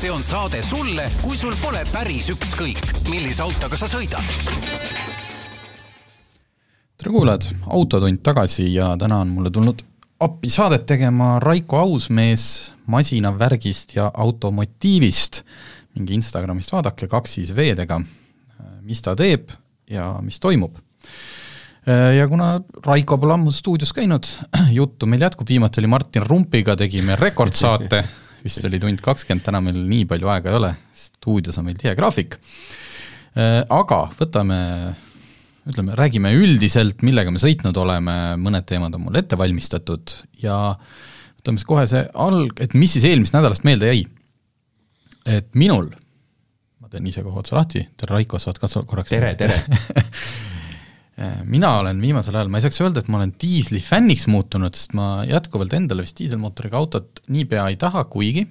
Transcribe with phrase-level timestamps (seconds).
[0.00, 4.24] see on saade sulle, kui sul pole päris ükskõik, millise autoga sa sõidad.
[6.96, 9.82] tere kuulajad, Autotund tagasi ja täna on mulle tulnud
[10.24, 15.42] appi saadet tegema Raiko Ausmees masinavärgist ja automotiivist.
[15.94, 18.00] minge Instagramist vaadake, kaks siis V-dega,
[18.80, 19.52] mis ta teeb
[19.90, 20.80] ja mis toimub
[22.16, 24.24] ja kuna Raiko pole ammu stuudios käinud,
[24.72, 28.04] juttu meil jätkub, viimati oli Martin Rumpiga, tegime rekordsaate
[28.44, 31.94] vist oli tund kakskümmend, täna meil nii palju aega ei ole, stuudios on meil tihe
[31.98, 32.36] graafik.
[33.36, 34.60] Äh, aga võtame,
[35.70, 40.60] ütleme, räägime üldiselt, millega me sõitnud oleme, mõned teemad on mul ette valmistatud ja
[41.40, 44.06] võtame siis kohe see alg-, et mis siis eelmisest nädalast meelde jäi.
[45.28, 45.90] et minul,
[46.80, 49.60] ma teen ise kohe otsa lahti, tere Raiko, saad ka korraks tere, tere
[51.44, 54.94] mina olen viimasel ajal, ma ei saaks öelda, et ma olen diisli fänniks muutunud, sest
[54.96, 58.46] ma jätkuvalt endale vist diiselmootoriga autot niipea ei taha, kuigi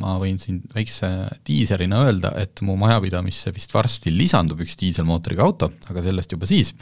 [0.00, 1.08] ma võin siin väikse
[1.46, 6.74] diiserina öelda, et mu majapidamisse vist varsti lisandub üks diiselmootoriga auto, aga sellest juba siis.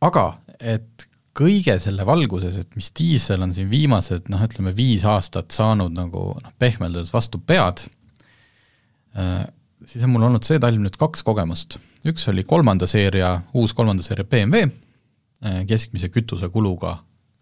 [0.00, 0.26] aga
[0.60, 5.94] et kõige selle valguses, et mis diisel on siin viimased noh, ütleme viis aastat saanud
[5.96, 7.84] nagu noh, pehmelt öeldes vastu pead,
[9.16, 9.46] äh,
[9.86, 11.78] siis on mul olnud see talv nüüd kaks kogemust.
[12.06, 14.70] üks oli kolmanda seeria, uus kolmanda seeria BMW,
[15.44, 16.98] äh, keskmise kütusekuluga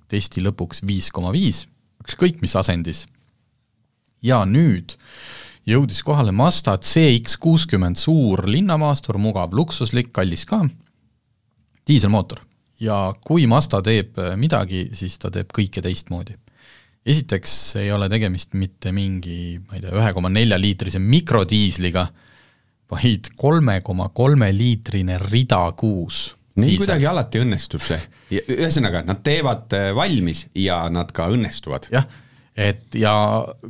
[0.09, 1.67] testi lõpuks viis koma viis,
[2.05, 3.07] ükskõik mis asendis.
[4.23, 4.97] ja nüüd
[5.69, 10.65] jõudis kohale Mazda CX kuuskümmend, suur linnamaastur, mugav, luksuslik, kallis ka,
[11.87, 12.41] diiselmootor.
[12.81, 16.39] ja kui Mazda teeb midagi, siis ta teeb kõike teistmoodi
[17.09, 22.07] esiteks ei ole tegemist mitte mingi, ma ei tea, ühe koma nelja liitrise mikrodiisliga,
[22.93, 26.35] vaid kolme koma kolme liitrine rida kuus.
[26.59, 26.81] nii Diisel.
[26.83, 27.99] kuidagi alati õnnestub see,
[28.41, 31.91] ühesõnaga, nad teevad äh, valmis ja nad ka õnnestuvad.
[31.95, 32.09] jah,
[32.57, 33.13] et ja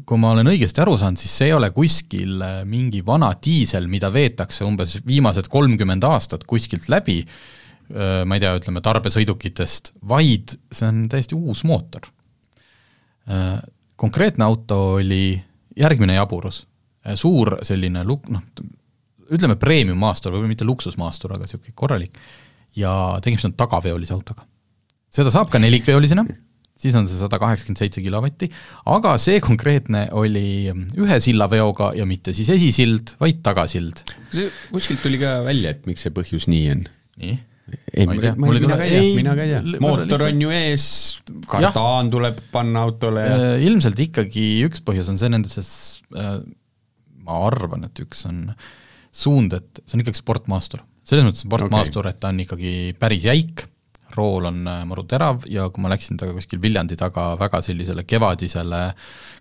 [0.07, 3.91] kui ma olen õigesti aru saanud, siis see ei ole kuskil äh, mingi vana diisel,
[3.91, 10.57] mida veetakse umbes viimased kolmkümmend aastat kuskilt läbi, äh, ma ei tea, ütleme tarbesõidukitest, vaid
[10.71, 12.09] see on täiesti uus mootor.
[13.99, 15.34] Konkreetne auto oli
[15.77, 16.62] järgmine jaburus,
[17.21, 18.41] suur selline luk-, noh,
[19.34, 22.21] ütleme premium-maastur või mitte luksusmaastur, aga niisugune korralik,
[22.78, 22.93] ja
[23.25, 24.47] tegemist on tagaveolise autoga.
[25.12, 26.25] seda saab ka nelikveolisena,
[26.78, 28.50] siis on see sada kaheksakümmend seitse kilovatti,
[28.93, 34.05] aga see konkreetne oli ühe sillaveoga ja mitte siis esisild, vaid tagasild.
[34.72, 36.84] kuskilt tuli ka välja, et miks see põhjus nii on?
[37.22, 37.39] nii?
[37.93, 40.53] ei, ma ei tea, mina ka ei tea, mina ka ei tea, mootor on ju
[40.56, 40.87] ees,
[41.50, 45.72] kardaan tuleb panna autole ja äh, ilmselt ikkagi üks põhjus on see nendes,
[46.16, 46.39] äh,
[47.27, 48.69] ma arvan, et üks on äh,
[49.19, 50.84] suund, et see on ikkagi sportmaastur.
[51.09, 53.65] selles mõttes sportmaastur okay., et ta on ikkagi päris jäik,
[54.17, 58.05] rool on äh, maru terav ja kui ma läksin temaga kuskil Viljandi taga väga sellisele
[58.09, 58.81] kevadisele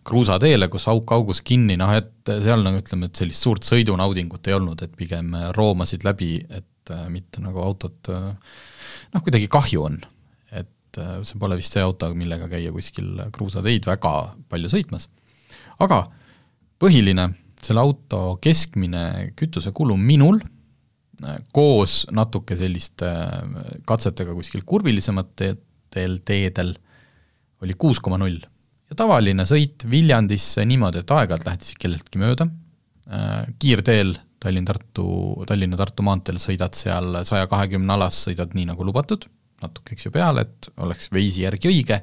[0.08, 4.58] kruusateele, kus auk augus kinni, noh et seal nagu ütleme, et sellist suurt sõidunaudingut ei
[4.58, 10.00] olnud, et pigem äh, roomasid läbi, et äh, mitte nagu autot noh, kuidagi kahju on.
[10.52, 14.14] et see pole vist see auto, millega käia kuskil kruusateid väga
[14.50, 15.10] palju sõitmas.
[15.84, 16.08] aga
[16.82, 17.28] põhiline
[17.64, 20.40] selle auto keskmine kütusekulu minul
[21.56, 23.10] koos natuke selliste
[23.88, 26.76] katsetega kuskil kurvilisematel teedel
[27.66, 28.38] oli kuus koma null.
[28.88, 32.46] ja tavaline sõit Viljandisse niimoodi, et aeg-ajalt lähed siis kelleltki mööda,
[33.60, 34.14] kiirteel
[34.44, 35.08] Tallinn-Tartu,
[35.50, 39.26] Tallinna-Tartu maanteel sõidad seal saja kahekümne alas, sõidad nii, nagu lubatud,
[39.64, 41.98] natuke, eks ju, peale, et oleks veisi järgi õige,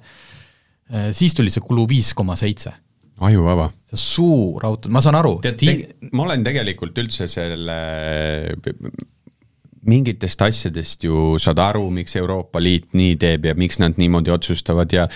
[1.14, 2.74] siis tuli see kulu viis koma seitse
[3.20, 3.70] ajuvaba.
[3.94, 5.38] suur auto, ma saan aru.
[5.42, 5.74] tead Ti...,
[6.12, 7.78] ma olen tegelikult üldse selle
[9.88, 14.92] mingitest asjadest ju saad aru, miks Euroopa Liit nii teeb ja miks nad niimoodi otsustavad
[14.92, 15.06] ja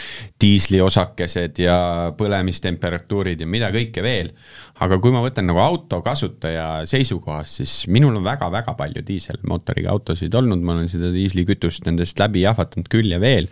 [0.41, 1.77] diisliosakesed ja
[2.19, 4.33] põlemistemperatuurid ja mida kõike veel.
[4.79, 10.35] aga kui ma võtan nagu auto kasutaja seisukohast, siis minul on väga-väga palju diiselmootoriga autosid
[10.39, 13.49] olnud, ma olen seda diislikütust nendest läbi jahvatanud küll ja veel.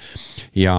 [0.54, 0.76] ja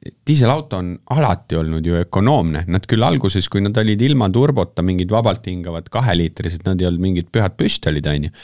[0.00, 5.12] diiselauto on alati olnud ju ökonoomne, nad küll alguses, kui nad olid ilma turbota mingid
[5.12, 8.36] vabalt hingavad kaheliitrised, nad ei olnud mingid pühad püstolid, on ju.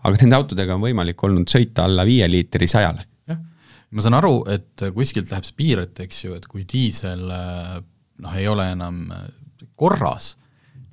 [0.00, 3.06] aga nende autodega on võimalik olnud sõita alla viie liitri sajale.
[3.28, 3.40] jah,
[3.90, 8.36] ma saan aru, et kuskilt läheb see piir, et eks ju, et kui diisel noh,
[8.36, 9.06] ei ole enam
[9.80, 10.34] korras,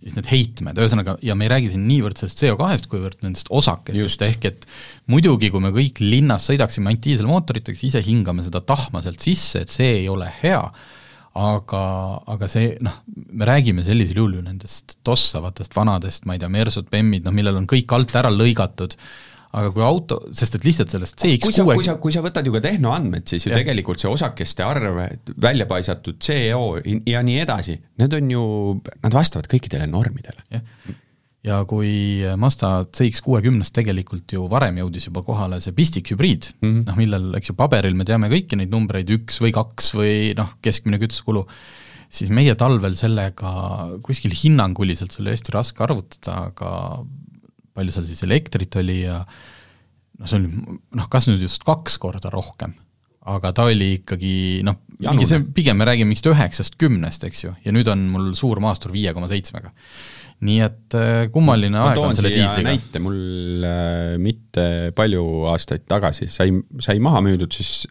[0.01, 4.23] siis need heitmed, ühesõnaga, ja me ei räägi siin niivõrd sellest CO2-st, kuivõrd nendest osakestest,
[4.27, 4.67] ehk et
[5.11, 9.65] muidugi, kui me kõik linnas sõidaksime ainult diiselmootoritega, siis ise hingame seda tahma sealt sisse,
[9.65, 10.61] et see ei ole hea,
[11.38, 11.83] aga,
[12.33, 13.01] aga see noh,
[13.33, 17.59] me räägime sellisel juhul ju nendest tossavatest vanadest, ma ei tea, Mersud, Bemmid, noh millel
[17.59, 18.95] on kõik alt ära lõigatud,
[19.55, 22.45] aga kui auto, sest et lihtsalt sellest kui sa, CX6 kui sa, kui sa võtad
[22.45, 23.61] ju ka tehnoandmed, siis ju Jah.
[23.61, 24.99] tegelikult see osakeste arv,
[25.39, 26.77] välja paisatud CO
[27.07, 28.45] ja nii edasi, need on ju,
[29.03, 30.44] nad vastavad kõikidele normidele.
[30.51, 30.61] jah,
[31.47, 31.89] ja kui
[32.35, 36.77] Mazda CX-kuuekümnest tegelikult ju varem jõudis juba kohale see pistikhübriid mm, Mhm.
[36.77, 36.85] -hmm.
[36.89, 40.57] noh millel, eks ju, paberil me teame kõiki neid numbreid, üks või kaks või noh,
[40.61, 41.45] keskmine kütusekulu,
[42.09, 43.53] siis meie talvel sellega
[44.03, 47.05] kuskil hinnanguliselt, see oli hästi raske arvutada, aga
[47.77, 50.51] palju seal siis elektrit oli ja noh, see oli
[50.97, 52.75] noh, kas nüüd just kaks korda rohkem,
[53.27, 54.35] aga ta oli ikkagi
[54.68, 58.31] noh, mingi see, pigem me räägime mingist üheksast, kümnest, eks ju, ja nüüd on mul
[58.38, 59.74] suur maastur viie koma seitsmega.
[60.38, 62.65] nii et äh, kummaline ma aeg on selle diisliga.
[62.68, 64.65] näite, mul äh, mitte
[64.97, 67.88] palju aastaid tagasi sai, sai maha müüdud, siis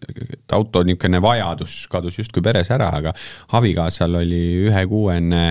[0.54, 3.14] auto niisugune vajadus kadus justkui peres ära, aga
[3.58, 5.48] abikaasal oli ühekuuene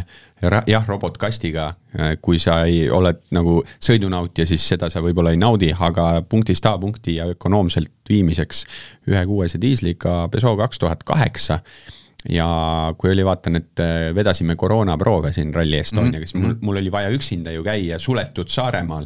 [0.68, 1.74] jah, robotkastiga,
[2.22, 6.78] kui sa ei, oled nagu sõidunautija, siis seda sa võib-olla ei naudi, aga punktist A
[6.78, 8.66] punkti ja ökonoomselt viimiseks
[9.10, 11.62] ühekuuese diisliga Peugeot kaks tuhat kaheksa
[12.30, 12.48] ja
[12.98, 16.26] kui oli, vaatan, et äh, vedasime koroonaproove siin Rally Estoniaga mm, -hmm.
[16.26, 19.06] siis mul, mul oli vaja üksinda ju käia suletud Saaremaal.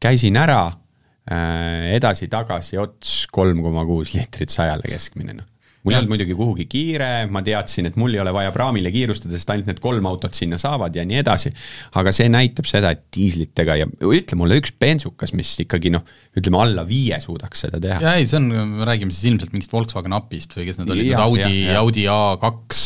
[0.00, 5.44] käisin ära äh,, edasi-tagasi ots kolm koma kuus liitrit sajale keskmine, noh.
[5.80, 9.32] Mul ei olnud muidugi kuhugi kiire, ma teadsin, et mul ei ole vaja praamile kiirustada,
[9.36, 11.52] sest ainult need kolm autot sinna saavad ja nii edasi.
[11.96, 16.04] aga see näitab seda, et diislitega ja ütle mulle üks bensukas, mis ikkagi noh,
[16.36, 18.00] ütleme alla viie suudaks seda teha.
[18.04, 21.12] jaa, ei, see on, me räägime siis ilmselt mingist Volkswagen Upist või kes need olid,
[21.14, 21.62] need Audi.
[21.80, 22.80] Audi A2,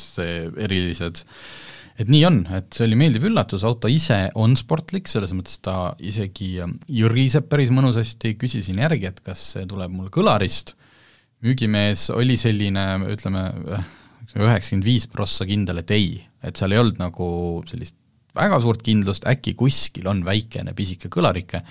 [0.00, 1.24] see erilised,
[2.00, 5.92] et nii on, et see oli meeldiv üllatus, auto ise on sportlik, selles mõttes ta
[6.00, 10.78] isegi jõriseb päris mõnusasti, küsisin järgi, et kas see tuleb mul kõlarist,
[11.44, 13.44] müügimees oli selline, ütleme,
[14.36, 16.12] üheksakümmend viis prossa kindel, et ei,
[16.44, 17.30] et seal ei olnud nagu
[17.70, 17.96] sellist
[18.36, 21.62] väga suurt kindlust, äkki kuskil on väikene pisike kõlarike,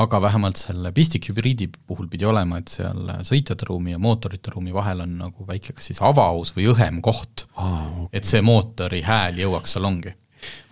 [0.00, 5.04] aga vähemalt selle pistikhübriidi puhul pidi olema, et seal sõitjate ruumi ja mootorite ruumi vahel
[5.04, 8.18] on nagu väike kas siis avaus või õhem koht Aa, okei.
[8.18, 10.14] et see mootori hääl jõuaks salongi.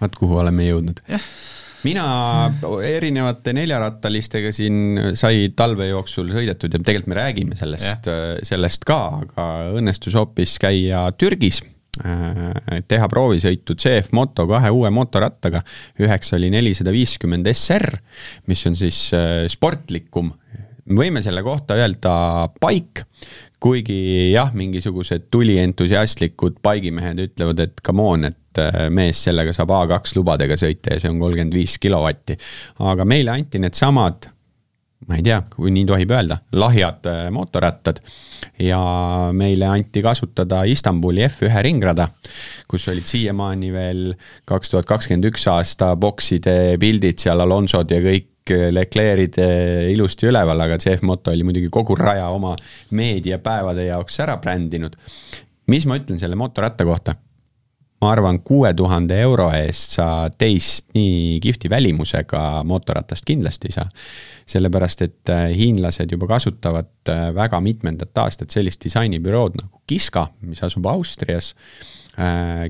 [0.01, 1.29] vaat kuhu oleme jõudnud Jah.
[1.87, 2.05] Mina
[2.85, 8.09] erinevate neljarattalistega siin sai talve jooksul sõidetud ja tegelikult me räägime sellest,
[8.47, 9.47] sellest ka, aga
[9.81, 11.63] õnnestus hoopis käia Türgis
[12.05, 15.63] äh, teha proovisõitu CF Moto kahe uue mootorrattaga.
[16.01, 17.97] üheks oli nelisada viiskümmend SR,
[18.51, 20.33] mis on siis äh, sportlikum.
[20.91, 23.05] me võime selle kohta öelda paik,
[23.61, 28.40] kuigi jah, mingisugused tulientusiastlikud paigimehed ütlevad, et come on, et äh,
[28.91, 32.37] mees, sellega saab A2 lubadega sõita ja see on kolmkümmend viis kilovatti.
[32.83, 34.31] aga meile anti needsamad
[35.09, 38.01] ma ei tea, kui nii tohib öelda, lahjad äh, mootorrattad
[38.61, 38.81] ja
[39.37, 42.09] meile anti kasutada Istanbuli F1 ringrada,
[42.69, 44.03] kus olid siiamaani veel
[44.49, 50.67] kaks tuhat kakskümmend üks aasta bokside pildid seal, Alonsod ja kõik Leclerc'id äh, ilusti üleval,
[50.67, 52.53] aga CF Moto oli muidugi kogu raja oma
[52.97, 54.97] meediapäevade jaoks ära brändinud.
[55.71, 57.15] mis ma ütlen selle mootorratta kohta?
[58.01, 60.07] Ma arvan, kuue tuhande euro eest sa
[60.39, 63.89] teist nii kihvti välimusega mootorratast kindlasti ei saa.
[64.51, 70.63] sellepärast, et äh, hiinlased juba kasutavad äh, väga mitmendat aastat sellist disainibürood nagu Kiska, mis
[70.63, 71.55] asub Austrias,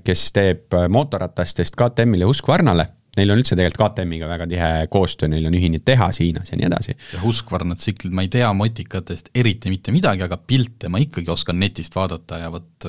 [0.04, 2.84] kes teeb mootorratastest KTM-ile Husqvarnale
[3.16, 6.68] neil on üldse tegelikult KTM-iga väga tihe koostöö, neil on ühine tehas Hiinas ja nii
[6.68, 6.94] edasi.
[7.14, 11.58] ja Husqvarna tsiklid, ma ei tea motikatest eriti mitte midagi, aga pilte ma ikkagi oskan
[11.60, 12.86] netist vaadata ja vot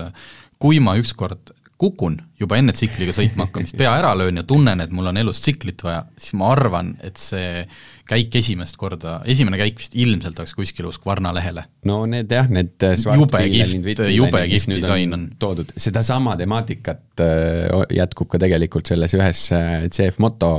[0.62, 4.94] kui ma ükskord kukun juba enne tsikliga sõitma hakkamist, pea ära löön ja tunnen, et
[4.96, 7.66] mul on elus tsiklit vaja, siis ma arvan, et see
[8.12, 11.64] käik esimest korda, esimene käik vist ilmselt oleks kuskil Husqvarna lehele.
[11.88, 15.28] no need jah, need jube kihvt, jube kihvt disain on.
[15.42, 20.54] toodud, sedasama temaatikat äh, jätkub ka tegelikult selles ühes äh, CF Moto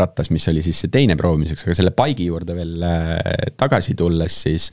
[0.00, 3.18] rattas, mis oli siis see teine proovimiseks, aga selle paigi juurde veel äh,
[3.60, 4.70] tagasi tulles, siis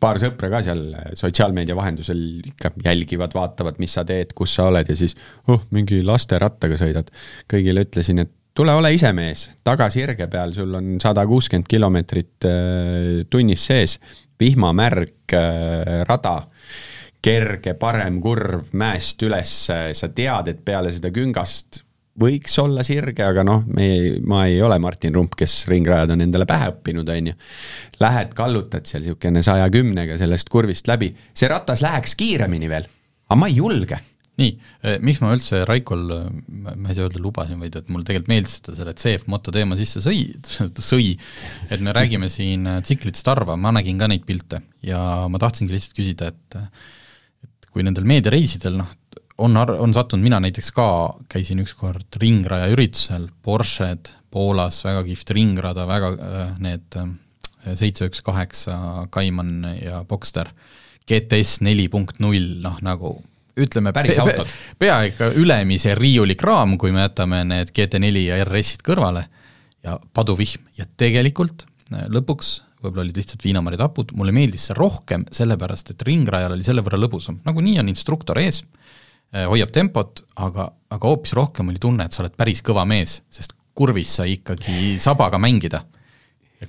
[0.00, 0.82] paar sõpra ka seal
[1.18, 2.20] sotsiaalmeedia vahendusel
[2.52, 5.16] ikka jälgivad, vaatavad, mis sa teed, kus sa oled ja siis
[5.50, 7.10] oh, mingi lasterattaga sõidad.
[7.50, 12.46] kõigile ütlesin, et tule ole ise mees, taga sirge peal, sul on sada kuuskümmend kilomeetrit
[13.30, 13.98] tunnis sees,
[14.38, 15.34] vihmamärg
[16.08, 16.36] rada,
[17.22, 21.82] kerge parem kurv mäest üles, sa tead, et peale seda küngast
[22.18, 26.46] võiks olla sirge, aga noh, me ma ei ole Martin Rump, kes ringrajad on endale
[26.48, 27.38] pähe õppinud, on ju.
[28.02, 32.88] Lähed, kallutad seal niisugune saja kümnega sellest kurvist läbi, see ratas läheks kiiremini veel,
[33.28, 34.00] aga ma ei julge
[34.38, 34.52] nii,
[35.02, 36.04] miks ma üldse Raikol,
[36.46, 39.54] ma ei saa öelda lubasin, vaid et mul tegelikult meeldis, et ta selle CF moto
[39.54, 40.28] teema sisse sõi,
[40.90, 41.10] sõi,
[41.72, 45.98] et me räägime siin tsiklitest harva, ma nägin ka neid pilte ja ma tahtsingi lihtsalt
[45.98, 46.62] küsida, et
[47.48, 48.94] et kui nendel meediareisidel noh,
[49.38, 50.88] on, on sattunud, mina näiteks ka
[51.30, 56.98] käisin ükskord ringraja üritusel, Porsched Poolas, väga kihvt ringrada, väga äh, need
[57.78, 60.50] seitse üks kaheksa Cayman ja Boxster,
[61.08, 63.16] GTS neli punkt null, noh nagu
[63.58, 64.76] ütleme, päris autod pe.
[64.84, 69.24] pea ikka ülemise riiulikraam, kui me jätame need GT4 ja RS-id kõrvale
[69.86, 70.68] ja paduvihm.
[70.78, 76.66] Ja tegelikult lõpuks võib-olla olid lihtsalt viinamarjatapud, mulle meeldis see rohkem, sellepärast et ringrajal oli
[76.66, 78.62] selle võrra lõbusam, nagunii on instruktor ees,
[79.32, 83.54] hoiab tempot, aga, aga hoopis rohkem oli tunne, et sa oled päris kõva mees, sest
[83.78, 85.84] kurvis sai ikkagi sabaga mängida.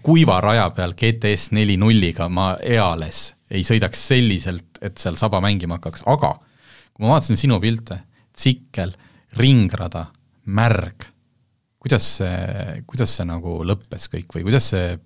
[0.05, 5.79] kuiva raja peal GTS neli nulliga ma eales ei sõidaks selliselt, et seal saba mängima
[5.79, 6.35] hakkaks, aga
[6.93, 7.97] kui ma vaatasin sinu pilte,
[8.35, 8.93] tsikkel,
[9.39, 10.05] ringrada,
[10.53, 11.07] märg,
[11.81, 14.97] kuidas see, kuidas see nagu lõppes kõik või kuidas see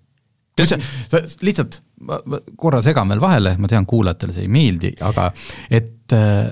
[0.54, 0.78] kui sa,
[1.10, 5.30] sa lihtsalt, ma, ma korra segan veel vahele, ma tean, kuulajatele see ei meeldi, aga
[5.74, 6.52] et äh,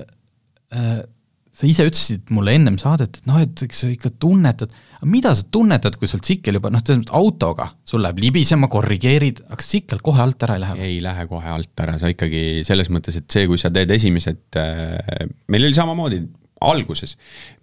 [0.72, 5.34] sa ise ütlesid mulle ennem saadet, et noh, et eks sa ikka tunnetad, aga mida
[5.36, 10.00] sa tunnetad, kui sul tsikkel juba noh, tähendab autoga, sul läheb libisema, korrigeerid, aga tsikkel
[10.04, 10.78] kohe alt ära ei lähe?
[10.88, 14.60] ei lähe kohe alt ära, sa ikkagi selles mõttes, et see, kui sa teed esimesed
[14.60, 16.22] äh,, meil oli samamoodi
[16.70, 17.16] alguses.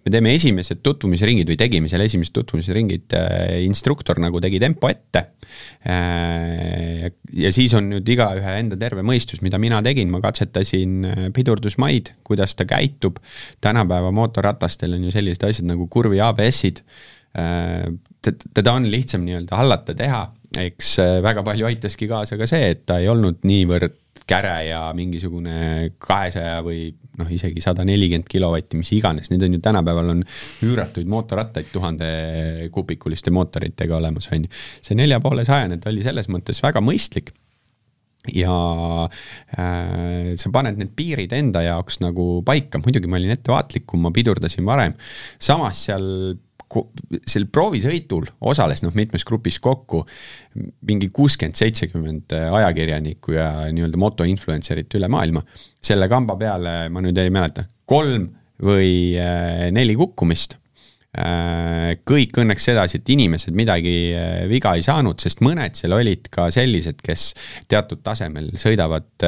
[0.04, 5.24] me teeme esimesed tutvumisringid või tegime seal esimesed tutvumisringid äh,, instruktor nagu tegi tempo ette
[5.84, 7.10] äh,.
[7.32, 12.14] ja siis on nüüd igaühe enda terve mõistus, mida mina tegin, ma katsetasin äh, pidurdusmaid,
[12.24, 13.20] kuidas ta käitub.
[13.60, 16.84] tänapäeva mootorratastel on ju sellised asjad nagu kurvi ABS-id
[17.30, 20.24] teda on lihtsam nii-öelda hallata, teha
[20.58, 23.94] eks väga palju aitaski kaasa ka see, et ta ei olnud niivõrd
[24.30, 26.90] käre ja mingisugune kahesaja või
[27.20, 30.24] noh, isegi sada nelikümmend kilovatti, mis iganes, need on ju tänapäeval on
[30.66, 34.56] üüratuid mootorrattaid tuhandekuubikuliste mootoritega olemas, on ju.
[34.84, 37.32] see nelja poole sajane, ta oli selles mõttes väga mõistlik
[38.28, 38.52] ja
[39.56, 44.66] äh, sa paned need piirid enda jaoks nagu paika, muidugi ma olin ettevaatlikum, ma pidurdasin
[44.68, 44.96] varem,
[45.40, 46.06] samas seal
[47.26, 50.04] sel proovisõitul osales noh, mitmes grupis kokku
[50.86, 55.42] mingi kuuskümmend, seitsekümmend ajakirjanikku ja nii-öelda motoinfluencer'it üle maailma.
[55.82, 58.28] selle kamba peale, ma nüüd ei mäleta, kolm
[58.62, 60.58] või äh, neli kukkumist.
[61.10, 66.28] Äh, kõik õnneks sedasi, et inimesed midagi äh, viga ei saanud, sest mõned seal olid
[66.30, 67.32] ka sellised, kes
[67.72, 69.26] teatud tasemel sõidavad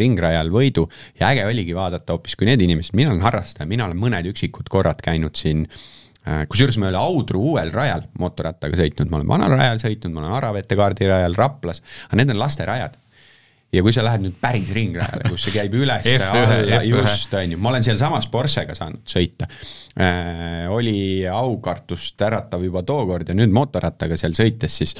[0.00, 0.88] ringrajal võidu.
[1.20, 4.72] Ja äge oligi vaadata hoopis, kui need inimesed, mina olen harrastaja, mina olen mõned üksikud
[4.72, 5.82] korrad käinud siin äh,
[6.22, 10.22] kusjuures ma ei ole Audru uuel rajal mootorrattaga sõitnud, ma olen vanal rajal sõitnud, ma
[10.22, 12.98] olen Aravete kaardirajal, Raplas, aga need on lasterajad.
[13.72, 17.58] ja kui sa lähed nüüd päris ringrajale, kus see käib üles alla, just, on ju,
[17.58, 19.48] ma olen sealsamas Porschega saanud sõita
[19.96, 20.68] äh,.
[20.70, 24.94] oli aukartust äratav juba tookord ja nüüd mootorrattaga seal sõites siis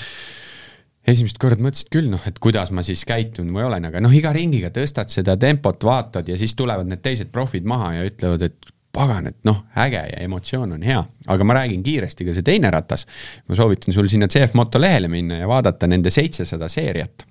[1.07, 4.33] esimest korda mõtlesid küll noh, et kuidas ma siis käitun või olen, aga noh, iga
[4.35, 8.73] ringiga tõstad seda tempot, vaatad ja siis tulevad need teised profid maha ja ütlevad, et
[8.93, 12.71] pagan, et noh, äge ja emotsioon on hea, aga ma räägin kiiresti ka see teine
[12.71, 13.07] ratas.
[13.49, 17.27] ma soovitan sul sinna CF Moto lehele minna ja vaadata nende seitsesada seeriat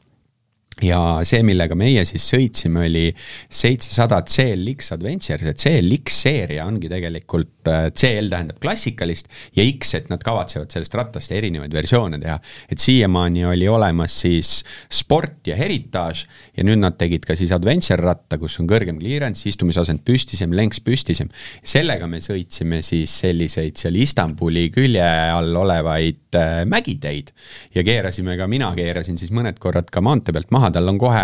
[0.82, 3.06] ja see, millega meie siis sõitsime, oli
[3.52, 10.10] seitsesada CLX Adventure, see CLX seeria ongi tegelikult, äh, CL tähendab klassikalist ja X, et
[10.12, 12.40] nad kavatsevad sellest rattast erinevaid versioone teha.
[12.72, 18.02] et siiamaani oli olemas siis Sport ja Heritage ja nüüd nad tegid ka siis Adventure
[18.02, 21.30] ratta, kus on kõrgem clearance, istumisasend püstisem, lenks püstisem.
[21.64, 27.32] sellega me sõitsime siis selliseid seal Istanbuli külje all olevaid äh, mägiteid
[27.76, 31.24] ja keerasime ka, mina keerasin siis mõned korrad ka maantee pealt maha, tal on kohe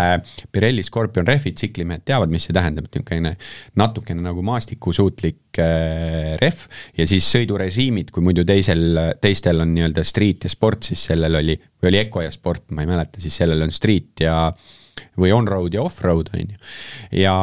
[0.52, 3.34] Pirelli Scorpion rehvid, tsiklimehed teavad, mis see tähendab, et niisugune
[3.80, 6.66] natukene nagu maastikusuutlik äh, rehv
[6.98, 11.56] ja siis sõidurežiimid, kui muidu teisel, teistel on nii-öelda street ja sport, siis sellel oli,
[11.82, 14.38] või oli Eco ja sport, ma ei mäleta, siis sellel on street ja
[15.18, 16.60] või on-road ja off-road, on ju.
[17.20, 17.34] ja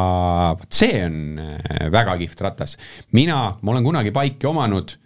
[0.58, 2.76] vot see on äh, väga kihvt ratas.
[3.16, 4.96] mina, ma olen kunagi paiki omanud,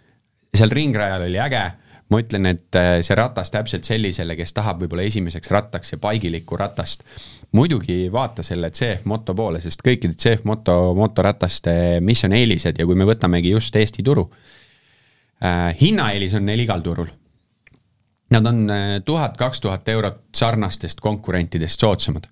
[0.51, 1.63] seal ringrajal oli äge
[2.11, 6.59] ma ütlen, et äh, see ratas täpselt sellisele, kes tahab võib-olla esimeseks rattaks ja paigilikku
[6.59, 7.05] ratast,
[7.55, 12.87] muidugi vaata selle CF Moto poole, sest kõikide CF Moto motorataste, mis on eelised ja
[12.87, 14.27] kui me võtamegi just Eesti turu
[15.43, 17.09] äh,, hinnaeelis on neil igal turul.
[18.31, 22.27] Nad on äh, tuhat, kaks tuhat eurot sarnastest konkurentidest soodsamad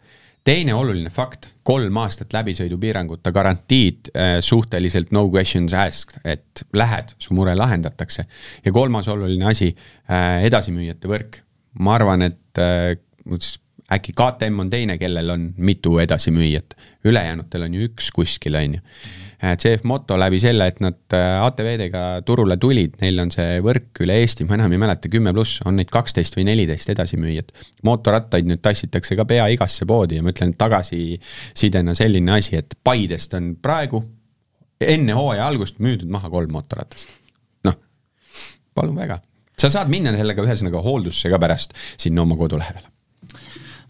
[0.48, 7.36] teine oluline fakt, kolm aastat läbisõidupiiranguta garantiid äh, suhteliselt no questions asked, et lähed, su
[7.38, 8.26] mure lahendatakse.
[8.66, 11.42] ja kolmas oluline asi äh,, edasimüüjate võrk.
[11.80, 12.96] ma arvan, et äh,
[13.94, 18.86] äkki KTM on teine, kellel on mitu edasimüüjat, ülejäänutel on ju üks kuskil, on ju
[19.40, 24.18] CF Moto läbi selle, et nad äh, ATV-dega turule tulid, neil on see võrk üle
[24.20, 27.54] Eesti, ma enam ei mäleta, kümme pluss, on neid kaksteist või neliteist edasimüüjat.
[27.88, 33.34] mootorrattaid nüüd tassitakse ka pea igasse poodi ja ma ütlen tagasisidena selline asi, et Paidest
[33.40, 34.04] on praegu
[34.80, 37.08] enne hooaja algust müüdud maha kolm mootorratast.
[37.64, 37.80] noh,
[38.76, 39.22] palun väga.
[39.58, 42.92] sa saad minna sellega ühesõnaga hooldusse ka pärast sinna oma kodu lähedale.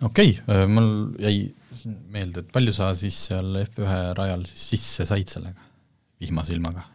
[0.04, 0.92] okei okay,, mul
[1.26, 1.50] jäi
[2.12, 5.70] meelde, et palju sa siis seal F1 rajal siis sisse said sellega,
[6.22, 6.86] vihmasilmaga?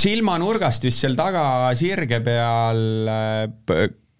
[0.00, 1.42] silmanurgast vist seal taga
[1.78, 3.08] sirge peal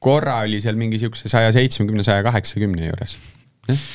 [0.00, 3.16] korra oli seal mingi niisuguse saja seitsmekümne, saja kaheksakümne juures.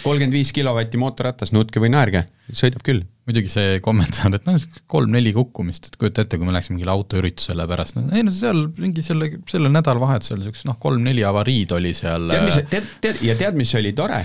[0.03, 3.03] Kolmkümmend viis kilovatti mootorratas, nutke või naerge, sõidab küll.
[3.25, 7.65] muidugi see kommentaar, et noh, kolm-neli kukkumist, et kujuta ette, kui me läheks mingile autoüritusele
[7.69, 12.29] pärast, no ei no seal mingi selle, sellel nädalavahetusel niisugused noh, kolm-neli avariid oli seal.
[12.29, 14.21] tead, mis, tead, tead ja tead, mis oli tore?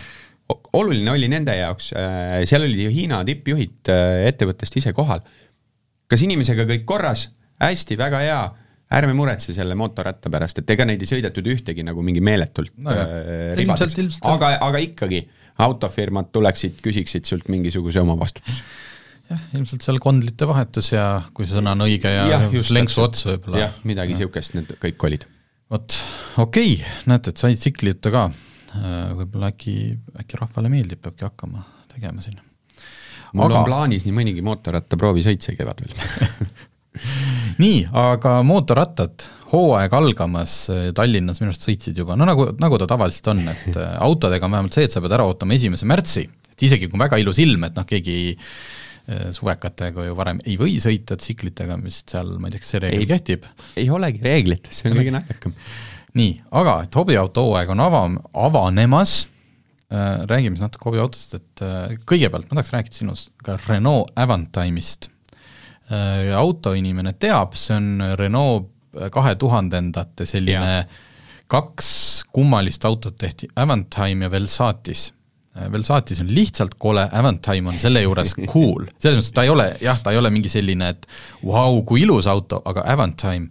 [0.50, 5.23] oluline oli nende jaoks, äh, seal olid ju Hiina tippjuhid äh, ettevõttest ise kohal.
[6.11, 7.28] kas inimesega kõik korras?
[7.61, 8.40] hästi, väga hea
[8.90, 12.95] ärme muretse selle mootorratta pärast, et ega neid ei sõidetud ühtegi nagu mingi meeletult no
[12.95, 15.23] äh, ribadeks, aga, aga ikkagi
[15.64, 18.62] autofirmad tuleksid, küsiksid sult mingisuguse oma vastutuse.
[19.31, 22.40] jah, ilmselt seal kondlite vahetus ja kui see sõna on õige ja, ja
[22.76, 23.67] lenksu ots võib-olla.
[23.67, 25.26] jah, midagi niisugust need kõik olid.
[25.71, 25.99] vot,
[26.43, 28.29] okei okay., näete, et said tsikli juttu ka,
[28.76, 29.76] äh, võib-olla äkki,
[30.25, 32.40] äkki rahvale meeldib, peabki hakkama tegema siin.
[33.33, 33.62] mul aga...
[33.62, 36.50] on plaanis nii mõnigi mootorrattaproovisõit see kevad veel
[37.62, 40.54] nii, aga mootorrattad, hooaeg algamas,
[40.97, 44.57] Tallinnas minu arust sõitsid juba, no nagu, nagu ta tavaliselt on, et äh, autodega on
[44.57, 47.40] vähemalt see, et sa pead ära ootama esimese märtsi, et isegi kui on väga ilus
[47.42, 52.49] ilm, et noh, keegi äh, suvekatega ju varem ei või sõita tsiklitega, mis seal, ma
[52.49, 53.50] ei tea, kas see reegel kehtib?
[53.80, 55.57] ei olegi reeglit, see on kõige naljakam.
[56.21, 58.09] nii, aga et hobiauto hooaeg on ava-,
[58.49, 59.23] avanemas
[59.90, 65.11] äh,, räägime siis natuke hobiautodest, et äh, kõigepealt ma tahaks rääkida sinust ka Renault Avantime'ist
[65.90, 68.69] Äh, autoinimene teab, see on Renault
[69.11, 70.85] kahe tuhandendate selline ja.
[71.50, 71.88] kaks
[72.32, 75.11] kummalist autot tehti, Avantime ja Velsatis.
[75.73, 79.99] Velsatis on lihtsalt kole, Avantime on selle juures cool, selles mõttes, ta ei ole, jah,
[80.02, 81.06] ta ei ole mingi selline, et
[81.42, 83.50] vau wow,, kui ilus auto, aga Avantime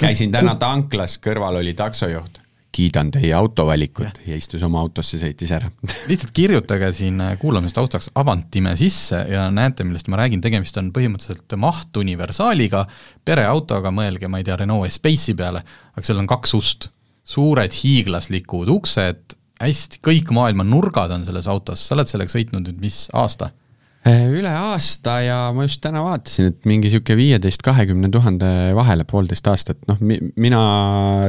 [0.00, 2.40] käisin täna tanklas, kõrval oli taksojuht
[2.74, 5.70] kiidan teie autovalikut ja, ja istus oma autosse, sõitis ära.
[6.10, 10.92] Lihtsalt kirjutage siin äh, kuulamise taustaks Avantime sisse ja näete, millest ma räägin, tegemist on
[10.94, 12.84] põhimõtteliselt mahtuniversaaliga,
[13.24, 15.64] pereautoga, mõelge, ma ei tea, Renault Espace'i peale,
[15.94, 16.90] aga seal on kaks ust,
[17.28, 22.84] suured hiiglaslikud uksed, hästi, kõik maailma nurgad on selles autos, sa oled sellega sõitnud nüüd
[22.84, 23.50] mis aasta?
[24.06, 29.04] Äh, üle aasta ja ma just täna vaatasin, et mingi sihuke viieteist, kahekümne tuhande vahele
[29.08, 30.60] poolteist aastat, noh mi,, mina,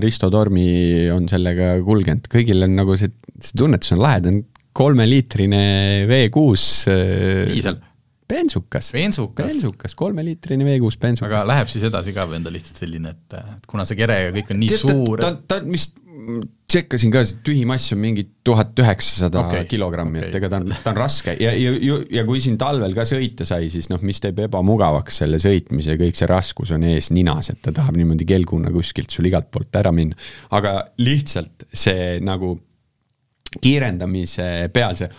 [0.04, 4.44] Risto Tormi on sellega kulgenud, kõigil on nagu see, see tunnetus on lahe, ta on
[4.80, 5.64] kolmeliitrine
[6.08, 7.80] V6 äh, diisel
[8.30, 8.92] bensukas.
[8.94, 11.34] bensukas, bensukas, kolmeliitrine V6 bensukas.
[11.34, 14.20] aga läheb siis edasi ka või on ta lihtsalt selline, et, et kuna see kere
[14.28, 15.98] ja kõik on nii Tead, suur ta, ta, ta vist
[16.70, 19.66] tšekkasin ka, see tühimass on mingi tuhat üheksasada okay.
[19.70, 22.94] kilogrammi okay., et ega ta on, ta on raske ja, ja, ja kui siin talvel
[22.98, 27.12] ka sõita sai, siis noh, mis teeb ebamugavaks selle sõitmise, kõik see raskus on ees
[27.16, 30.18] ninas, et ta tahab niimoodi kelguna kuskilt sul igalt poolt ära minna.
[30.58, 32.54] aga lihtsalt see nagu
[33.60, 35.10] kiirendamise peal see,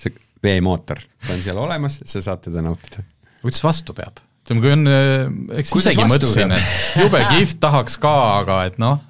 [0.00, 3.04] see veemootor, ta on seal olemas, sa saad teda nautida.
[3.44, 4.24] kuidas vastu peab?
[4.42, 4.92] ütleme, kui on,
[5.60, 9.00] eks isegi mõtlesin, et jube kihvt tahaks ka, aga et noh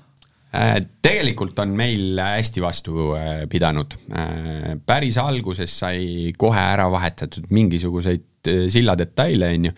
[0.53, 3.97] tegelikult on meil hästi vastu äh, pidanud.
[4.13, 9.73] Äh, päris alguses sai kohe ära vahetatud mingisuguseid silladetaile, on ju.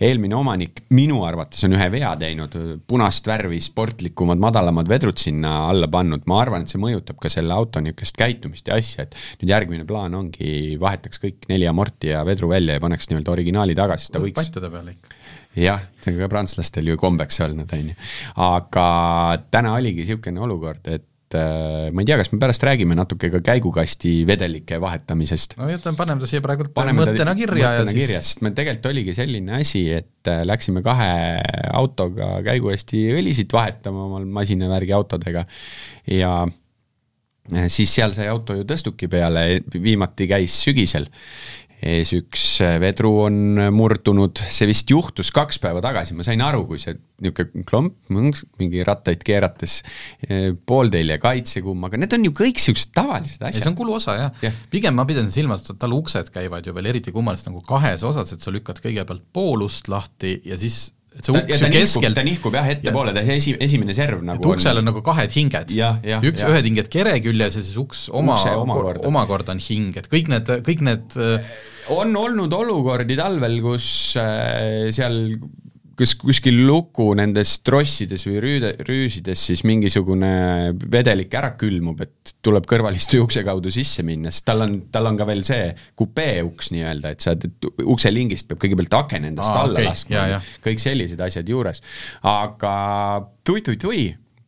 [0.00, 2.54] eelmine omanik minu arvates on ühe vea teinud,
[2.88, 7.52] punast värvi sportlikumad, madalamad vedrud sinna alla pannud, ma arvan, et see mõjutab ka selle
[7.52, 12.24] auto niisugust käitumist ja asja, et nüüd järgmine plaan ongi, vahetaks kõik neli amorti ja
[12.24, 15.16] vedru välja ja paneks nii-öelda originaali tagasi, ta võiks patjade peale ikka
[15.56, 17.98] jah, see on ka prantslastel ju kombeks olnud, on ju.
[18.46, 18.86] aga
[19.52, 23.40] täna oligi niisugune olukord, et äh, ma ei tea, kas me pärast räägime natuke ka
[23.44, 25.56] käigukasti vedelike vahetamisest.
[25.60, 28.92] no jätame, paneme ta siia praegu mõttena kirja mõttena ja siis kirja, sest meil tegelikult
[28.92, 31.10] oligi selline asi, et äh, läksime kahe
[31.72, 35.46] autoga käigukasti õlisid vahetama omal masinavärgi autodega
[36.12, 41.08] ja äh, siis seal sai auto ju tõstuki peale, viimati käis sügisel
[41.84, 46.64] ees üks äh, vedru on murdunud, see vist juhtus kaks päeva tagasi, ma sain aru,
[46.68, 49.78] kui see niisugune klomp, mingi rattaid keerates,
[50.28, 53.62] äh, pooltelje kaitsekumm, aga need on ju kõik niisugused tavalised asjad.
[53.62, 56.92] see on kuluosa jah ja., pigem ma pidasin silmas, et tal uksed käivad ju veel
[56.94, 61.24] eriti kummaliselt nagu kahes osas, et sa lükkad kõigepealt pool ust lahti ja siis et
[61.24, 64.76] see uks ju keskelt ta nihkub jah ettepoole, ta esi, esimene serv nagu et uksel
[64.76, 65.72] on, on nagu kahed hinged.
[65.72, 69.06] üks, ühed hinged kere küljes ja siis uks oma, omakorda.
[69.08, 71.20] omakorda on hing, et kõik need, kõik need
[71.94, 73.88] on olnud olukordi talvel, kus
[74.20, 75.38] äh, seal
[75.96, 82.68] kas kuskil luku nendes trossides või rüüde, rüüsides siis mingisugune vedelik ära külmub, et tuleb
[82.68, 86.72] kõrvalistu ukse kaudu sisse minna, sest tal on, tal on ka veel see kupee uks
[86.74, 87.36] nii-öelda, et sa,
[87.86, 89.90] ukselingist peab kõigepealt aken endast Aa, alla okay.
[89.90, 91.82] laskma, kõik sellised asjad juures.
[92.26, 92.76] aga
[93.46, 94.06] tui-tui-tui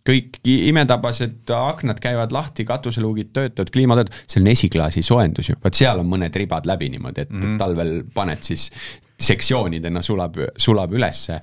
[0.09, 5.77] kõik imetabased aknad käivad lahti, katuseluugid töötavad, kliima töötab, see on esiklaasi soojendus ju, vot
[5.77, 7.59] seal on mõned ribad läbi niimoodi, et mm -hmm.
[7.61, 8.71] talvel paned siis
[9.19, 11.41] sektsioonidena sulab, sulab ülesse.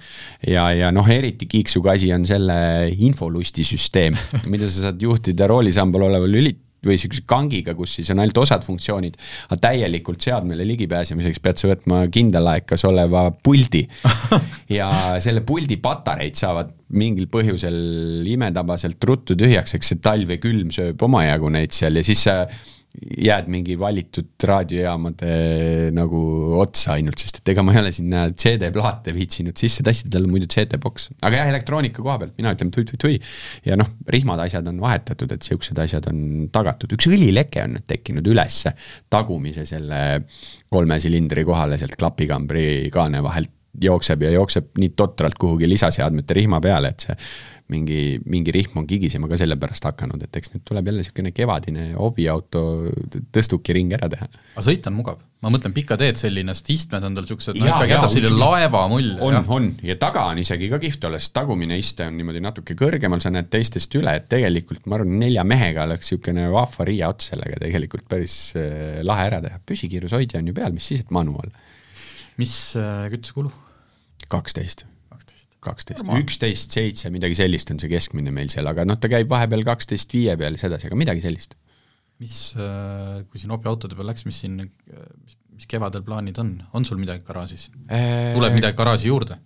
[0.47, 2.57] ja, ja noh, eriti kiiksuga asi on selle
[2.95, 4.15] infolustisüsteem,
[4.51, 8.65] mida sa saad juhtida roolisambal oleval lülit-, või sihukese kangiga, kus siis on ainult osad
[8.65, 9.17] funktsioonid,
[9.49, 13.85] aga täielikult seadmele ligipääsemiseks pead sa võtma kindlalaekas oleva puldi.
[14.77, 14.89] ja
[15.23, 21.01] selle puldi patareid saavad mingil põhjusel imetabaselt ruttu tühjaks, eks see talv ja külm sööb
[21.07, 22.43] omajagu neid seal ja siis sa
[23.25, 25.31] jääd mingi valitud raadiojaamade
[25.95, 26.19] nagu
[26.61, 30.33] otsa ainult, sest et ega ma ei ole sinna CD-plaate viitsinud sisse tassida, tal on
[30.35, 31.09] muidu CD-boks.
[31.25, 33.17] aga jah, elektroonika koha pealt mina ütlen tui-tui-tui
[33.67, 37.87] ja noh, rihmad asjad on vahetatud, et siuksed asjad on tagatud, üks õlileke on nüüd
[37.89, 38.75] tekkinud ülesse
[39.11, 40.01] tagumise selle
[40.71, 43.51] kolme silindri kohale sealt klapikambri kaane vahelt.
[43.75, 47.15] Jookseb ja jookseb nii totralt kuhugi lisaseadmete rihma peale, et see
[47.73, 51.85] mingi, mingi rihm on kigisema ka sellepärast hakanud, et eks nüüd tuleb jälle niisugune kevadine
[51.97, 52.61] hobiauto
[53.33, 54.27] tõstukiring ära teha.
[54.53, 57.69] aga sõit on mugav, ma mõtlen pikka teed selline, sest istmed on tal niisugused, no
[57.71, 59.17] ikkagi jätab selline laeva mulje.
[59.25, 62.77] on, on ja taga on isegi ka kihvt olla, sest tagumine iste on niimoodi natuke
[62.77, 67.09] kõrgemal, sa näed teistest üle, et tegelikult ma arvan, nelja mehega oleks niisugune vahva riia
[67.09, 71.13] ots sellega tegelikult päris äh, lahe ära teha, püsikiirushoidja on ju peal, mis siis, et
[71.15, 71.49] manual.
[72.37, 73.49] mis äh, kütusekulu?
[74.29, 74.85] kaksteist
[75.65, 79.65] kaksteist, üksteist, seitse, midagi sellist on see keskmine meil seal, aga noh, ta käib vahepeal
[79.67, 81.57] kaksteist viie peal sedasi, aga midagi sellist.
[82.21, 86.85] mis, äh, kui siin hobiautode peal läks, mis siin, mis, mis kevadel plaanid on, on
[86.87, 87.67] sul midagi garaažis?
[87.89, 89.37] tuleb midagi garaaži juurde?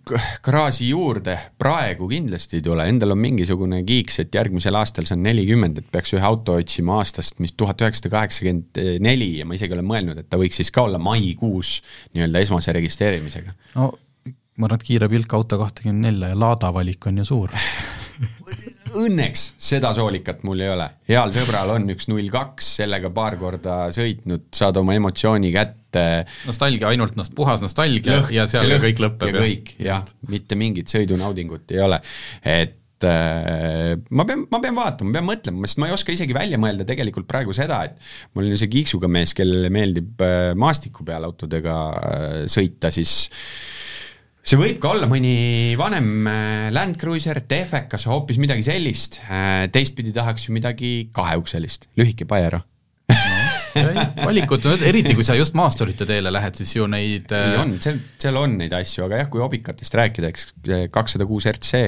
[0.46, 5.80] garaaži juurde praegu kindlasti ei tule, endal on mingisugune kiiks, et järgmisel aastal on nelikümmend,
[5.82, 9.90] et peaks ühe auto otsima aastast, mis tuhat üheksasada kaheksakümmend neli ja ma isegi olen
[9.90, 11.78] mõelnud, et ta võiks siis ka olla maikuus
[12.14, 13.56] nii-öelda esmase registreerimisega.
[13.78, 13.92] no
[14.60, 17.54] ma arvan, et kiire pilk auto kahtekümmend nelja ja Lada valik on ju suur.
[19.00, 23.76] Õnneks seda soolikat mul ei ole, heal sõbral on üks null kaks, sellega paar korda
[23.94, 26.04] sõitnud, saad oma emotsiooni kätte.
[26.48, 29.32] nostalgia, ainult nost-, puhas nostalgia lõhk, ja seal lõhk, kõik lõpeb.
[29.32, 32.00] ja kõik, jah, mitte mingit sõidunaudingut ei ole,
[32.42, 36.36] et äh, ma pean, ma pean vaatama, ma pean mõtlema, sest ma ei oska isegi
[36.36, 40.50] välja mõelda tegelikult praegu seda, et mul on ju see kiiksuga mees, kellele meeldib äh,
[40.58, 43.30] maastiku peal autodega äh, sõita, siis
[44.40, 49.20] see võib ka olla mõni vanem äh, Land Cruiser, TFK-s, hoopis midagi sellist.
[49.28, 52.64] Äh, teistpidi tahaks ju midagi kaheukselist, lühike Pajero
[53.10, 57.98] no, valikud, eriti kui sa just maasturite teele lähed, siis ju neid äh, on, seal,
[58.20, 60.50] seal on neid asju, aga jah, kui obikatest rääkida, eks
[60.94, 61.84] kakssada kuus RC,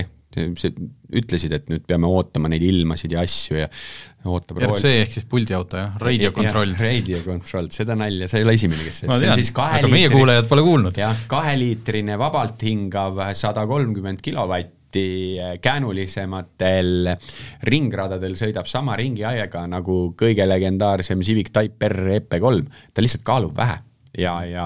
[1.12, 3.68] ütlesid, et nüüd peame ootama neid ilmasid ja asju ja
[4.30, 4.98] ootab RC rool...
[5.02, 6.74] ehk siis puldiauto jah, radio control.
[6.78, 9.92] Radio control, seda nalja, sa ei ole esimene, kes ma tean, aga liitri...
[9.96, 11.00] meie kuulajad pole kuulnud.
[11.02, 17.14] jah, kaheliitrine vabalt hingav sada kolmkümmend kilovatti eh, käänulisematel
[17.66, 23.80] ringradadel sõidab sama ringiaega nagu kõige legendaarsem Civic Type R EP3, ta lihtsalt kaalub vähe.
[24.12, 24.64] Ja, ja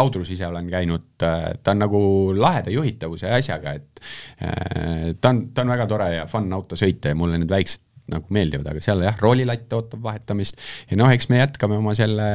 [0.00, 4.00] Audrus ise olen käinud, äh, ta on nagu laheda juhitavuse asjaga, et
[4.40, 7.84] äh, ta on, ta on väga tore ja fun auto sõita ja mulle need väiksed
[8.12, 12.28] nagu meeldivad, aga seal jah, roolilatt ootab vahetamist ja noh, eks me jätkame oma selle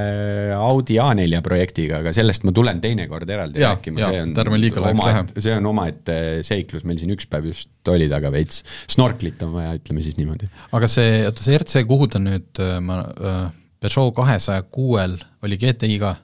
[0.57, 5.55] Audi A4 projektiga, aga sellest ma tulen teinekord eraldi ja, rääkima, see on oma, see
[5.55, 10.03] on omaette seiklus, meil siin üks päev just oli taga veits, snorklit on vaja, ütleme
[10.05, 10.49] siis niimoodi.
[10.75, 13.45] aga see, oota see RC, kuhu ta nüüd, ma äh,
[13.77, 16.15] Peugeot kahesaja kuuel oli GTI ka?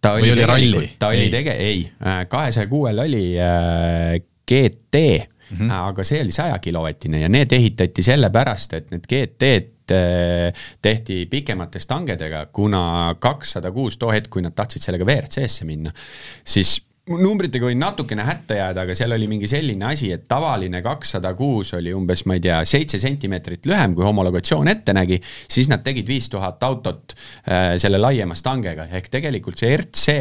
[0.00, 0.90] ta oli, oli ralli?
[0.98, 5.02] ta oli tege-, ei, äh, kahesaja kuuel oli äh, GT
[5.50, 5.72] mm, -hmm.
[5.72, 12.46] aga see oli sajakilovatine ja need ehitati sellepärast, et need GT-d äh, tehti pikemate stangedega,
[12.52, 15.92] kuna kakssada kuus too hetk, kui nad tahtsid sellega WRC-sse minna,
[16.44, 16.78] siis
[17.18, 21.72] numbritega võin natukene hätta jääda, aga seal oli mingi selline asi, et tavaline kakssada kuus
[21.74, 25.18] oli umbes, ma ei tea, seitse sentimeetrit lühem, kui homologatsioon ette nägi,
[25.50, 30.16] siis nad tegid viis tuhat autot äh, selle laiema stangega, ehk tegelikult see RC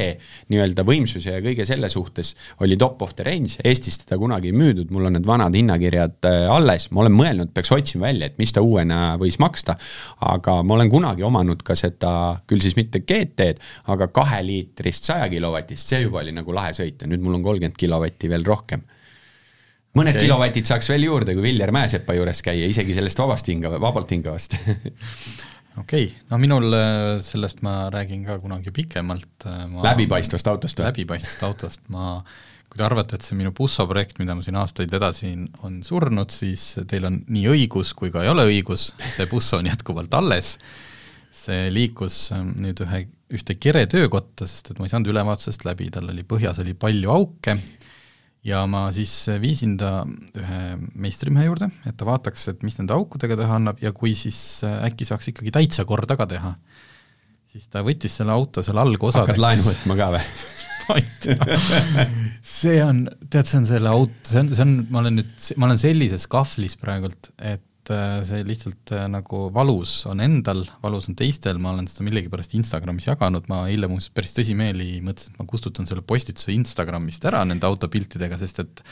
[0.53, 4.57] nii-öelda võimsuse ja kõige selle suhtes oli top of the range, Eestis teda kunagi ei
[4.57, 8.41] müüdud, mul on need vanad hinnakirjad äh, alles, ma olen mõelnud, peaks otsima välja, et
[8.41, 9.77] mis ta uuena võis maksta,
[10.25, 12.13] aga ma olen kunagi omanud ka seda,
[12.49, 13.59] küll siis mitte GT-d,
[13.93, 18.31] aga kaheliitrist saja kilovatist, see juba oli nagu lahe sõita, nüüd mul on kolmkümmend kilovatti
[18.31, 18.83] veel rohkem.
[19.97, 20.25] mõned okay.
[20.25, 24.55] kilovatid saaks veel juurde, kui Viljar Mäesepa juures käia, isegi sellest vabast hinga, vabalt hingavast
[25.79, 29.47] okei okay., no minul äh, sellest ma räägin ka kunagi pikemalt.
[29.47, 30.89] Äh, läbipaistvast autost või?
[30.89, 32.19] läbipaistvast autost, ma
[32.69, 36.29] kui te arvate, et see minu Busso projekt, mida ma siin aastaid vedasin, on surnud,
[36.33, 40.57] siis teil on nii õigus kui ka ei ole õigus, see Busso on jätkuvalt alles,
[41.33, 43.03] see liikus ähm, nüüd ühe,
[43.35, 47.11] ühte kere töökotta, sest et ma ei saanud ülevaatusest läbi, tal oli põhjas oli palju
[47.13, 47.55] auke
[48.47, 50.03] ja ma siis viisin ta
[50.39, 50.61] ühe
[50.99, 54.79] meistrimehe juurde, et ta vaataks, et mis nende aukudega teha annab ja kui siis äh,
[54.87, 56.55] äkki saaks ikkagi täitsa korda ka teha.
[57.49, 60.25] siis ta võttis selle auto seal algosadeks hakkad laenu võtma ka või?
[62.57, 65.69] see on, tead, see on selle auto, see on, see on, ma olen nüüd, ma
[65.69, 71.17] olen sellises kahvlis praegult, et äh, see lihtsalt äh, nagu valus on endal, valus on
[71.19, 75.47] teistel, ma olen seda millegipärast Instagramis jaganud, ma eile muuseas päris tõsimeeli mõtlesin, et ma
[75.49, 78.85] kustutan selle postituse Instagramist ära nende autopiltidega, sest et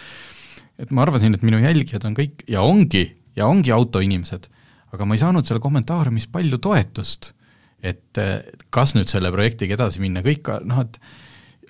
[0.78, 4.44] et ma arvasin, et minu jälgijad on kõik ja ongi, ja ongi autoinimesed,
[4.94, 7.32] aga ma ei saanud selle kommentaariumis palju toetust,
[7.82, 8.20] et
[8.74, 11.00] kas nüüd selle projektiga edasi minna, kõik noh, et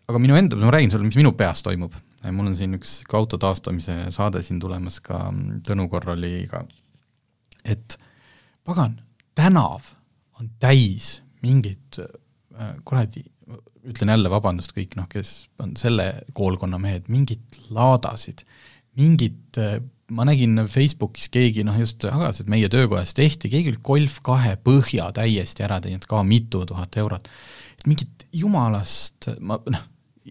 [0.07, 1.95] aga minu enda, ma räägin sulle, mis minu peas toimub.
[2.27, 5.29] mul on siin üks auto taastamise saade siin tulemas ka
[5.67, 6.65] Tõnu Korraliga,
[7.71, 7.97] et
[8.67, 8.99] pagan,
[9.37, 9.93] tänav
[10.39, 13.23] on täis mingit äh, kuradi,
[13.87, 18.43] ütlen jälle vabandust kõik noh, kes on selle koolkonna mehed, mingit laadasid,
[18.99, 19.77] mingit äh,
[20.11, 24.55] ma nägin Facebookis keegi noh, just jagas, et meie töökojas tehti, keegi oli Golf kahe
[24.63, 27.27] põhja täiesti ära teinud, ka mitu tuhat eurot.
[27.77, 29.83] et mingit jumalast, ma noh,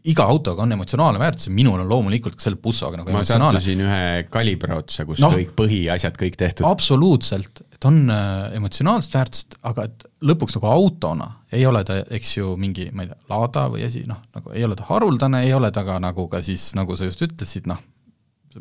[0.04, 3.82] iga autoga on emotsionaalne väärtus ja minul on loomulikult ka selle bussoga nagu ma sattusin
[3.86, 6.66] ühe kalibra otsa, kus no, kõik põhiasjad kõik tehtud.
[6.68, 12.36] absoluutselt, et on äh, emotsionaalset väärtust, aga et lõpuks nagu autona ei ole ta, eks
[12.38, 15.54] ju, mingi, ma ei tea, Lada või asi, noh, nagu ei ole ta haruldane, ei
[15.56, 17.80] ole ta ka nagu ka siis, nagu sa just ütlesid, noh,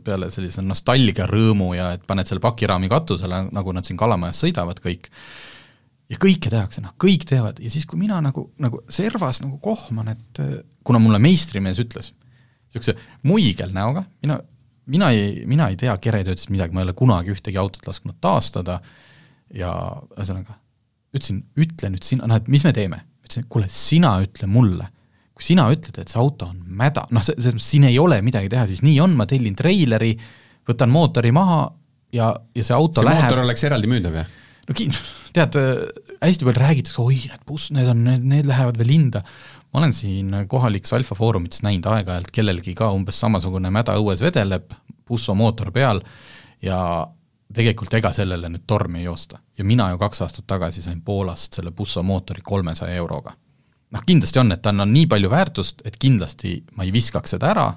[0.03, 4.81] peale sellise nostalgia rõõmu ja et paned selle pakiraami katusele, nagu nad siin Kalamajas sõidavad
[4.83, 5.07] kõik,
[6.11, 10.11] ja kõike tehakse, noh, kõik teevad ja siis, kui mina nagu, nagu servas nagu kohman,
[10.13, 10.41] et
[10.85, 12.11] kuna mulle meistrimees ütles,
[12.69, 14.37] niisuguse muigel näoga, mina,
[14.91, 18.79] mina ei, mina ei tea keretöödest midagi, ma ei ole kunagi ühtegi autot lasknud taastada
[19.55, 19.71] ja
[20.17, 20.59] ühesõnaga,
[21.15, 23.01] ütlesin, ütle nüüd sina, noh et mis me teeme?
[23.25, 24.85] ütlesin, kuule, sina ütle mulle,
[25.33, 28.51] kui sina ütled, et see auto on mäda, noh, selles mõttes siin ei ole midagi
[28.53, 30.11] teha, siis nii on, ma tellin treileri,
[30.69, 31.63] võtan mootori maha
[32.13, 34.29] ja, ja see auto see läheb mootor oleks eraldi müüdav, jah?
[34.69, 34.91] no ki-,
[35.35, 35.57] tead,
[36.21, 39.23] hästi palju räägitakse, oi, need buss, need on, need, need lähevad veel hinda.
[39.73, 44.71] ma olen siin kohalikes Alfa Foorumites näinud aeg-ajalt kellelgi ka umbes samasugune mäda õues vedeleb,
[45.07, 45.99] busso mootor peal
[46.63, 46.79] ja
[47.55, 49.39] tegelikult ega sellele nüüd tormi ei joosta.
[49.57, 53.33] ja mina ju kaks aastat tagasi sain Poolast selle busso mootori kolmesaja euroga.
[53.91, 57.51] noh, kindlasti on, et ta annab nii palju väärtust, et kindlasti ma ei viskaks seda
[57.53, 57.69] ära,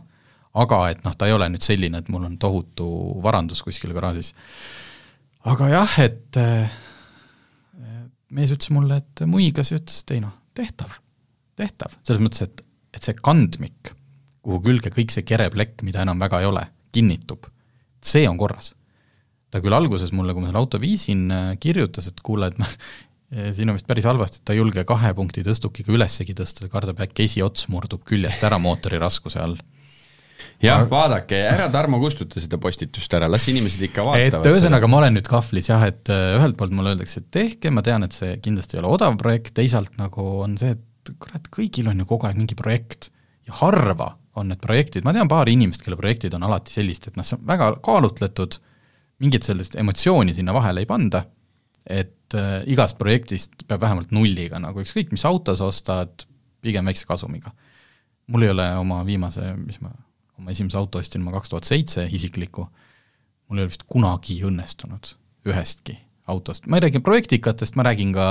[0.55, 2.89] aga et noh, ta ei ole nüüd selline, et mul on tohutu
[3.23, 4.35] varandus kuskil garaažis.
[5.45, 6.39] aga jah, et
[8.35, 10.99] mees ütles mulle, et muigas ja ütles, et ei noh, tehtav,
[11.59, 12.65] tehtav, selles mõttes, et,
[12.95, 13.93] et see kandmik,
[14.45, 16.65] kuhu külge kõik see kereplekk, mida enam väga ei ole,
[16.95, 17.49] kinnitub,
[18.05, 18.75] see on korras.
[19.49, 21.29] ta küll alguses mulle, kui ma selle auto viisin,
[21.61, 22.69] kirjutas, et kuule, et ma
[23.57, 26.73] siin on vist päris halvasti, et ta ei julge kahe punkti tõstukiga ülessegi tõsta, ta
[26.73, 29.57] kardab äkki esiots murdub küljest ära mootori raskuse all
[30.63, 34.47] jah, vaadake, ära Tarmo kustuta seda postitust ära, las inimesed ikka vaatavad.
[34.47, 37.73] et ühesõnaga, ma olen nüüd kahvlis jah, et äh, ühelt poolt mulle öeldakse, et tehke,
[37.75, 41.47] ma tean, et see kindlasti ei ole odav projekt, teisalt nagu on see, et kurat,
[41.55, 43.11] kõigil on ju kogu aeg mingi projekt
[43.49, 47.19] ja harva on need projektid, ma tean paari inimest, kelle projektid on alati sellised, et
[47.19, 48.59] noh, see on väga kaalutletud,
[49.25, 51.25] mingit sellist emotsiooni sinna vahele ei panda,
[51.89, 56.27] et äh, igast projektist peab vähemalt nulliga nagu ükskõik, mis auto sa ostad,
[56.63, 57.55] pigem väikse kasumiga.
[58.29, 59.91] mul ei ole oma viimase, mis ma
[60.39, 62.69] oma esimese auto ostsin ma kaks tuhat seitse isikliku,
[63.49, 65.15] mul ei ole vist kunagi õnnestunud
[65.49, 65.99] ühestki
[66.29, 68.29] autost, ma ei räägi projektikatest, ma räägin ka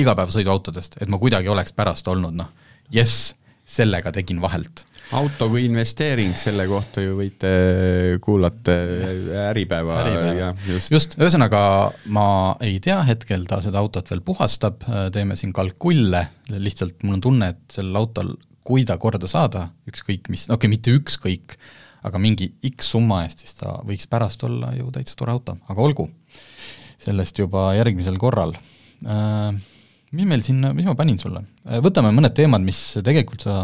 [0.00, 2.50] igapäevasõiduautodest, et ma kuidagi oleks pärast olnud noh,
[2.92, 4.84] jess, sellega tegin vahelt.
[5.16, 7.50] auto kui investeering, selle kohta ju võite
[8.24, 8.74] kuulata
[9.50, 10.00] Äripäeva,
[10.68, 10.90] just.
[10.92, 11.60] just, ühesõnaga
[12.12, 12.26] ma
[12.64, 17.52] ei tea, hetkel ta seda autot veel puhastab, teeme siin kalkulle, lihtsalt mul on tunne,
[17.54, 21.56] et sellel autol kui ta korda saada, ükskõik mis, okei okay,, mitte ükskõik,
[22.04, 25.84] aga mingi X summa eest, siis ta võiks pärast olla ju täitsa tore auto, aga
[25.84, 26.08] olgu,
[27.04, 28.56] sellest juba järgmisel korral.
[29.04, 29.62] Äh,.
[30.14, 31.40] Mis meil siin, mis ma panin sulle?
[31.66, 33.56] Äh,, võtame mõned teemad, mis tegelikult sa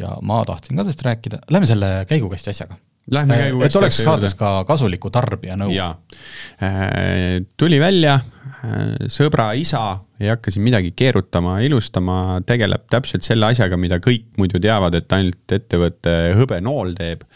[0.00, 2.80] ja ma tahtsin ka sellest rääkida, lähme selle käigukasti asjaga
[3.12, 5.74] Lähme käigu et oleks saates ka kasuliku tarbija nõu.
[5.76, 8.78] Äh, tuli välja, äh,
[9.12, 9.82] sõbra isa
[10.20, 15.12] ei hakka siin midagi keerutama, ilustama, tegeleb täpselt selle asjaga, mida kõik muidu teavad, et
[15.12, 17.28] ainult ettevõte Hõbenool teeb.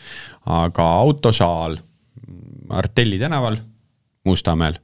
[0.48, 1.76] aga autosaal
[2.68, 3.57] Artelli tänaval
[4.24, 4.76] Mustamäel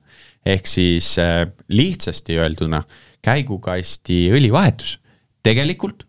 [0.47, 2.83] ehk siis äh, lihtsasti öelduna
[3.25, 4.99] käigukasti õlivahetus.
[5.43, 6.05] tegelikult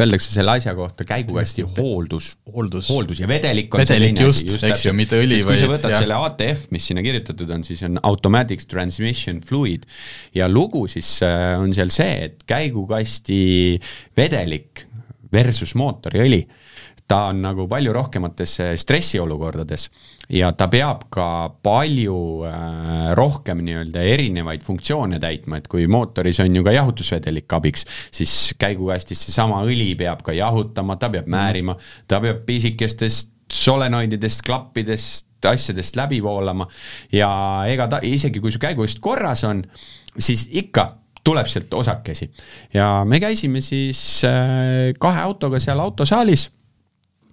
[0.00, 2.32] öeldakse selle asja kohta käigukasti hooldus.
[2.52, 2.88] hooldus.
[2.90, 5.94] hooldus ja vedelik on vedelik just, just, eks ju, mitte õli, vaid kui sa võtad
[5.94, 6.04] jah.
[6.04, 9.86] selle ATF, mis sinna kirjutatud on, siis on automatic transmission fluid
[10.36, 13.42] ja lugu siis äh, on seal see, et käigukasti
[14.18, 14.86] vedelik
[15.32, 16.42] versus mootoriõli
[17.10, 19.88] ta on nagu palju rohkemates stressiolukordades
[20.30, 21.26] ja ta peab ka
[21.64, 27.86] palju äh, rohkem nii-öelda erinevaid funktsioone täitma, et kui mootoris on ju ka jahutusvedelik abiks,
[28.14, 31.76] siis käigukastis seesama õli peab ka jahutama, ta peab määrima,
[32.08, 36.66] ta peab pisikestest solenoididest, klappidest, asjadest läbi voolama
[37.12, 37.30] ja
[37.70, 39.64] ega ta, isegi kui su käigukast korras on,
[40.18, 40.86] siis ikka
[41.24, 42.30] tuleb sealt osakesi.
[42.74, 46.50] ja me käisime siis äh, kahe autoga seal autosaalis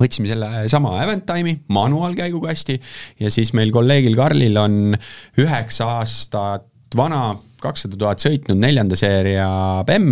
[0.01, 2.79] võtsime selle sama Aventime'i manuaalkäigukasti
[3.23, 4.97] ja siis meil kolleegil Karlil on
[5.41, 9.47] üheksa aastat vana, kakssada tuhat sõitnud neljanda seeria
[9.87, 10.11] BEM.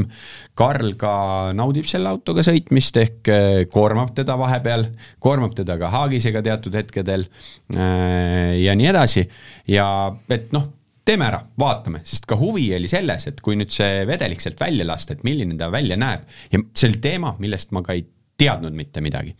[0.57, 1.11] Karl ka
[1.55, 4.87] naudib selle autoga sõitmist ehk äh, koormab teda vahepeal,
[5.23, 9.27] koormab teda ka haagisega teatud hetkedel äh, ja nii edasi
[9.71, 9.87] ja
[10.31, 10.71] et noh
[11.05, 14.87] teeme ära, vaatame, sest ka huvi oli selles, et kui nüüd see vedelik sealt välja
[14.89, 18.75] lasta, et milline ta välja näeb ja see oli teema, millest ma ka ei teadnud
[18.75, 19.35] mitte midagi.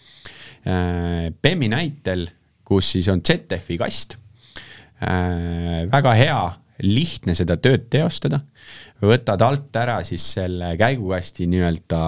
[0.66, 1.30] Äh,
[1.70, 2.28] näitel,
[2.66, 4.18] kus siis on ZF-i kast,
[5.04, 6.40] äh, väga hea,
[6.84, 8.42] lihtne seda tööd teostada,
[9.04, 12.02] võtad alt ära siis selle käigukasti nii-öelda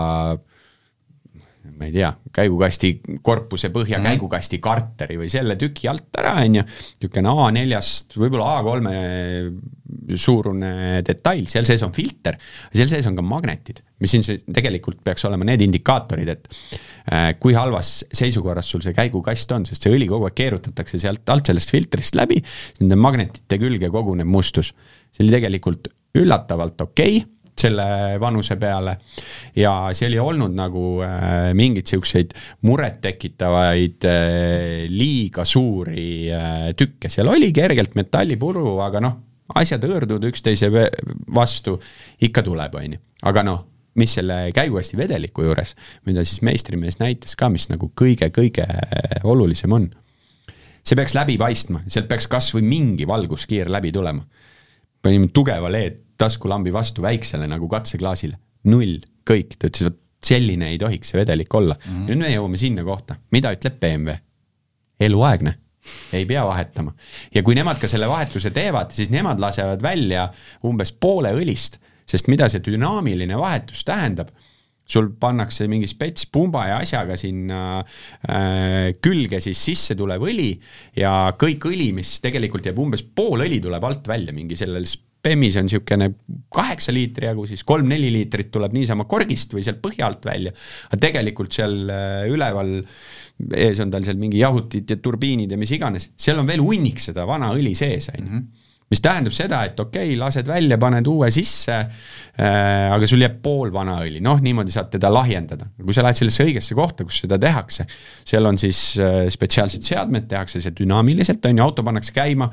[1.77, 2.91] ma ei tea, käigukasti
[3.25, 4.07] korpuse põhja mm -hmm.
[4.13, 6.63] käigukasti karteri või selle tüki alt ära, on ju,
[7.01, 12.37] niisugune A4-st, võib-olla A3 suurune detail, seal sees on filter,
[12.73, 16.47] seal sees on ka magnetid, mis siin tegelikult peaks olema need indikaatorid, et
[17.11, 21.29] äh, kui halvas seisukorras sul see käigukast on, sest see õli kogu aeg keerutatakse sealt
[21.29, 22.41] alt sellest filtrist läbi,
[22.81, 24.73] nende magnetite külge koguneb mustus.
[25.11, 28.97] see oli tegelikult üllatavalt okei okay selle vanuse peale.
[29.55, 32.35] ja see oli olnud nagu äh, mingeid siukseid
[32.67, 39.17] murettekitavaid äh, liiga suuri äh, tükke, seal oli kergelt metallipuru, aga noh,
[39.57, 40.69] asjad hõõrduvad üksteise
[41.33, 41.77] vastu,
[42.21, 43.65] ikka tuleb, on ju, aga noh
[43.97, 45.71] mis selle käigukasti vedeliku juures,
[46.05, 48.67] mida siis meistrimees näitas ka, mis nagu kõige-kõige
[49.25, 49.87] olulisem on.
[50.85, 54.21] see peaks läbi paistma, sealt peaks kasvõi mingi valguskiir läbi tulema.
[55.01, 58.37] panime tugeva LED taskulambi vastu väiksele nagu katseklaasile,
[58.71, 61.91] null, kõik, ta ütles, vot selline ei tohiks see vedelik olla mm.
[61.91, 62.07] -hmm.
[62.09, 64.17] nüüd me jõuame sinna kohta, mida ütleb BMW?
[64.99, 65.53] eluaegne,
[66.13, 66.93] ei pea vahetama.
[67.33, 70.31] ja kui nemad ka selle vahetuse teevad, siis nemad lasevad välja
[70.65, 74.31] umbes poole õlist, sest mida see dünaamiline vahetus tähendab
[74.87, 80.53] sul pannakse mingi spets pumba ja asjaga sinna äh, külge siis sisse tulev õli
[80.95, 84.87] ja kõik õli, mis tegelikult jääb umbes pool õli tuleb alt välja mingi sellel
[85.27, 86.09] BEM-is on niisugune
[86.53, 90.53] kaheksa liitri jagu, siis kolm-neli liitrit tuleb niisama korgist või sealt põhja alt välja.
[90.89, 92.77] aga tegelikult seal äh, üleval
[93.53, 97.03] ees on tal seal mingi jahutid ja turbiinid ja mis iganes, seal on veel hunnik
[97.03, 98.29] seda vana õli sees, on ju.
[98.31, 103.23] Mhm mis tähendab seda, et okei okay,, lased välja, paned uue sisse äh,, aga sul
[103.23, 105.67] jääb pool vana õli, noh, niimoodi saad teda lahjendada.
[105.81, 107.87] kui sa lähed sellesse õigesse kohta, kus seda tehakse,
[108.27, 112.47] seal on siis äh, spetsiaalsed seadmed, tehakse see dünaamiliselt, on ju, auto pannakse käima,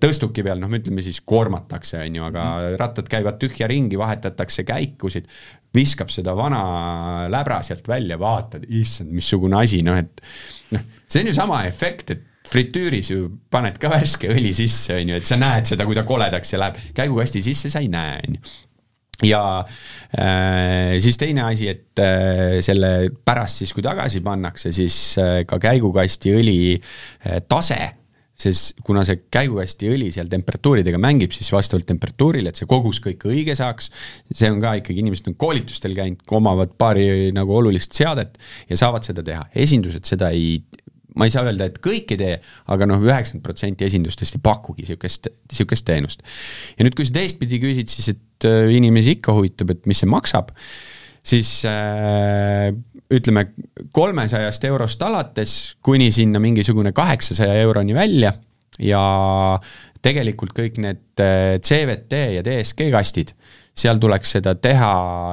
[0.00, 2.78] tõstuki peal, noh, ütleme siis koormatakse, on ju, aga mm.
[2.80, 5.28] rattad käivad tühja ringi, vahetatakse käikusid,
[5.74, 6.64] viskab seda vana
[7.28, 10.22] läbra sealt välja, vaatad, issand, missugune asi, noh, et
[10.72, 15.14] noh, see on ju sama efekt, et fritüüris ju paned ka värske õli sisse, on
[15.14, 18.20] ju, et sa näed seda, kui ta koledaks ja läheb käigukasti sisse, sa ei näe,
[18.28, 18.54] on ju.
[19.22, 25.44] Ja äh, siis teine asi, et äh, selle pärast siis, kui tagasi pannakse, siis äh,
[25.48, 27.78] ka käigukasti õli äh, tase,
[28.34, 33.22] sest kuna see käigukasti õli seal temperatuuridega mängib, siis vastavalt temperatuurile, et see kogus kõik
[33.30, 33.92] õige saaks,
[34.34, 38.34] see on ka ikkagi, inimesed on koolitustel käinud, omavad paari nagu olulist seadet
[38.68, 40.58] ja saavad seda teha, esindused seda ei
[41.14, 42.38] ma ei saa öelda, et kõik ei tee,
[42.74, 46.24] aga noh, üheksakümmend protsenti esindustest ei pakugi sihukest, sihukest teenust.
[46.78, 50.10] ja nüüd, kui sa teistpidi küsid, siis et äh, inimesi ikka huvitab, et mis see
[50.10, 50.50] maksab,
[51.24, 52.72] siis äh,
[53.14, 53.48] ütleme
[53.94, 58.34] kolmesajast eurost alates kuni sinna mingisugune kaheksasaja euroni välja
[58.82, 59.02] ja
[60.04, 63.34] tegelikult kõik need äh, CVT ja DSG kastid
[63.74, 64.90] seal tuleks seda teha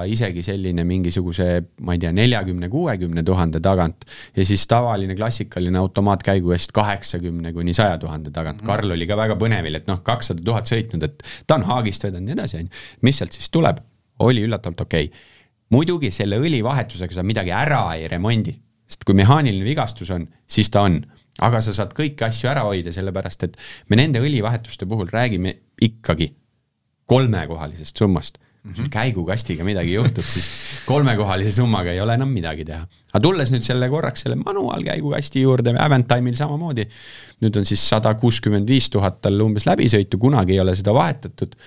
[0.10, 1.48] isegi selline mingisuguse,
[1.86, 7.76] ma ei tea, neljakümne, kuuekümne tuhande tagant ja siis tavaline klassikaline automaatkäigu eest kaheksakümne kuni
[7.78, 8.62] saja tuhande tagant.
[8.62, 8.66] -hmm.
[8.66, 12.30] Karl oli ka väga põnevil, et noh, kakssada tuhat sõitnud, et ta on Haagist vedanud
[12.30, 12.82] ja nii edasi, on ju.
[13.02, 13.78] mis sealt siis tuleb?
[14.22, 15.20] oli üllatavalt okei okay.
[15.70, 18.54] muidugi selle õlivahetusega sa midagi ära ei remondi,
[18.86, 21.00] sest kui mehaaniline vigastus on, siis ta on
[21.42, 23.58] aga sa saad kõiki asju ära hoida, sellepärast et
[23.90, 26.30] me nende õlivahetuste puhul räägime ikkagi
[27.12, 28.40] kolmekohalisest summast.
[28.62, 30.46] kui sul käigukastiga midagi juhtub, siis
[30.86, 32.84] kolmekohalise summaga ei ole enam midagi teha.
[33.10, 36.86] aga tulles nüüd selle korraks selle manuaalkäigukasti juurde, Avantime'il samamoodi,
[37.42, 41.58] nüüd on siis sada kuuskümmend viis tuhat tal umbes läbisõitu, kunagi ei ole seda vahetatud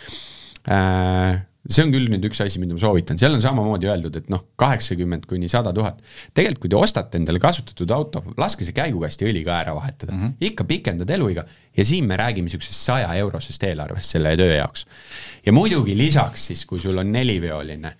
[0.71, 4.31] äh, see on küll nüüd üks asi, mida ma soovitan, seal on samamoodi öeldud, et
[4.33, 6.03] noh, kaheksakümmend kuni sada tuhat.
[6.37, 10.23] tegelikult, kui te ostate endale kasutatud auto, laske see käigukasti õli ka ära vahetada mm,
[10.23, 10.51] -hmm.
[10.51, 11.47] ikka pikendad eluiga
[11.77, 14.87] ja siin me räägime niisugusest saja eurosest eelarvest selle töö jaoks.
[15.47, 17.97] ja muidugi lisaks siis, kui sul on neliveoline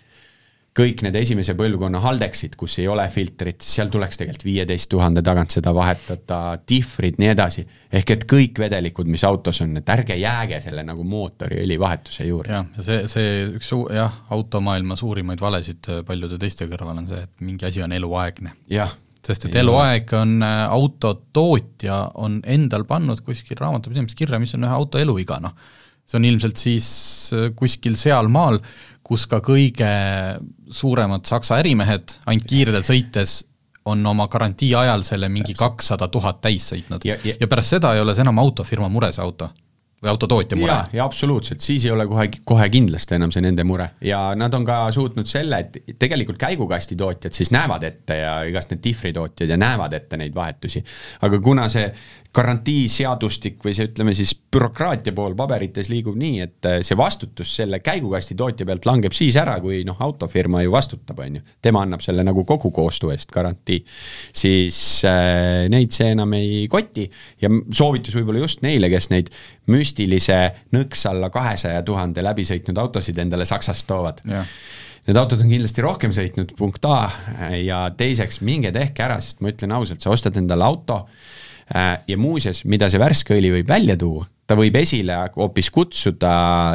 [0.75, 5.55] kõik need esimese põlvkonna Haldexid, kus ei ole filtrit, seal tuleks tegelikult viieteist tuhande tagant
[5.55, 7.67] seda vahetada, dihvrid, nii edasi.
[7.95, 12.53] ehk et kõik vedelikud, mis autos on, et ärge jääge selle nagu mootoriõli vahetuse juurde.
[12.57, 17.23] jah, ja see, see üks suu-, jah, automaailma suurimaid valesid paljude teiste kõrval on see,
[17.23, 18.57] et mingi asi on eluaegne.
[19.25, 24.75] sest et eluaeg on, äh, autotootja on endal pannud kuskil raamatupidamises kirja, mis on ühe
[24.75, 25.55] auto eluiga, noh.
[26.05, 26.89] see on ilmselt siis
[27.33, 28.59] äh, kuskil sealmaal,
[29.05, 29.89] kus ka kõige
[30.73, 33.43] suuremad Saksa ärimehed ainult kiirelt sõites
[33.85, 37.05] on oma garantii ajal selle mingi kakssada tuhat täis sõitnud.
[37.05, 39.51] Ja, ja, ja pärast seda ei ole see enam autofirma mure, see auto.
[40.05, 40.75] Või autotootja mure.
[40.93, 43.87] ja absoluutselt, siis ei ole kohe, kohe kindlasti enam see nende mure.
[44.05, 48.83] Ja nad on ka suutnud selle, et tegelikult käigukastitootjad siis näevad ette ja igast need
[48.85, 50.85] dihvritootjad ja näevad ette neid vahetusi.
[51.25, 51.87] aga kuna see
[52.35, 57.79] garantiiseadustik või see, ütleme siis bürokraatia pool paberites liigub nii, et äh, see vastutus selle
[57.85, 61.45] käigukasti tootja pealt langeb siis ära, kui noh, autofirma ju vastutab, on ju.
[61.63, 63.85] tema annab selle nagu kogu koostöö eest garantii.
[64.35, 64.79] siis
[65.09, 67.07] äh, neid see enam ei koti
[67.43, 69.31] ja soovitus võib-olla just neile, kes neid
[69.71, 70.41] müstilise
[70.75, 74.25] nõks alla kahesaja tuhande läbi sõitnud autosid endale Saksast toovad
[75.05, 76.99] need autod on kindlasti rohkem sõitnud, punkt A,
[77.61, 82.17] ja teiseks, minge tehke ära, sest ma ütlen ausalt, sa ostad endale auto Äh, ja
[82.21, 86.35] muuseas, mida see värske õli võib välja tuua, ta võib esile hoopis kutsuda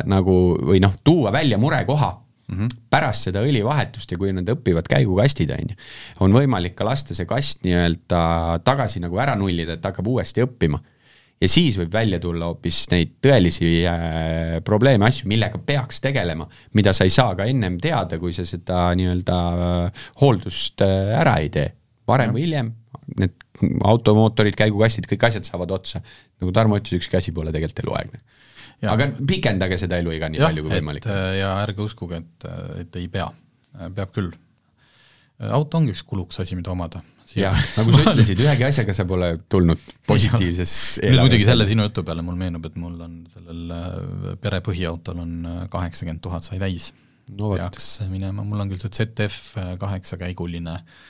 [0.10, 0.34] nagu
[0.66, 2.10] või noh, tuua välja murekoha
[2.50, 2.70] mm -hmm.
[2.90, 5.76] pärast seda õlivahetust ja kui nad õpivad käigukastid, on ju,
[6.26, 10.80] on võimalik ka lasta see kast nii-öelda tagasi nagu ära nullida, et hakkab uuesti õppima.
[11.42, 16.94] ja siis võib välja tulla hoopis neid tõelisi äh, probleeme, asju, millega peaks tegelema, mida
[16.94, 21.50] sa ei saa ka ennem teada, kui sa seda nii-öelda äh, hooldust äh, ära ei
[21.50, 21.74] tee.
[22.08, 22.74] varem või hiljem
[23.18, 26.01] need automootorid, käigukastid, kõik asjad saavad otsa.
[26.41, 28.22] nagu Tarmo ütles, ükski asi pole tegelikult eluaegne.
[28.89, 31.07] aga pikendage seda eluiga nii ja, palju kui võimalik.
[31.10, 32.47] Äh, ja ärge uskuge, et,
[32.84, 33.28] et ei pea,
[33.95, 34.32] peab küll.
[35.39, 37.03] auto ongi üks kulukas asi, mida omada.
[37.36, 42.03] jah, nagu sa ütlesid, ühegi asjaga sa pole tulnud positiivses nüüd muidugi selle sinu jutu
[42.07, 46.57] peale mul meenub, et mul on sellel äh, pere põhiautol on äh, kaheksakümmend tuhat sai
[46.64, 46.89] täis
[47.38, 47.53] no,.
[47.53, 51.07] peaks minema, mul on küll see ZF kaheksakäiguline äh,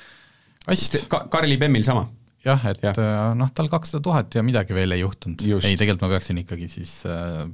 [0.70, 1.26] kast Ka.
[1.32, 2.06] Karli Bemmil sama?
[2.46, 2.94] Jah, et ja.
[2.96, 5.44] Äh, noh, tal kakssada tuhat ja midagi veel ei juhtunud.
[5.60, 7.46] ei, tegelikult ma peaksin ikkagi siis äh,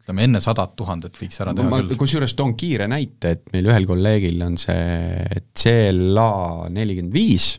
[0.00, 1.98] ütleme, enne sadat tuhandet võiks ära teha ma, küll.
[2.00, 7.52] kusjuures toon kiire näite, et meil ühel kolleegil on see CLA nelikümmend viis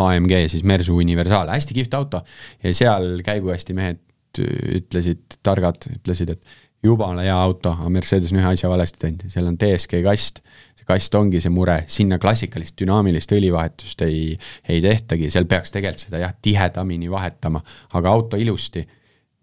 [0.00, 2.22] AMG, siis Mersu universaal, hästi kihvt auto
[2.62, 4.00] ja seal käigukasti mehed
[4.40, 9.48] ütlesid, targad ütlesid, et jumala hea auto, aga Mercedes on ühe asja valesti teinud, seal
[9.50, 10.40] on DSG kast
[10.90, 14.36] kast ongi see mure, sinna klassikalist dünaamilist õlivahetust ei,
[14.68, 17.62] ei tehtagi, seal peaks tegelikult seda jah, tihedamini vahetama,
[17.98, 18.86] aga auto ilusti.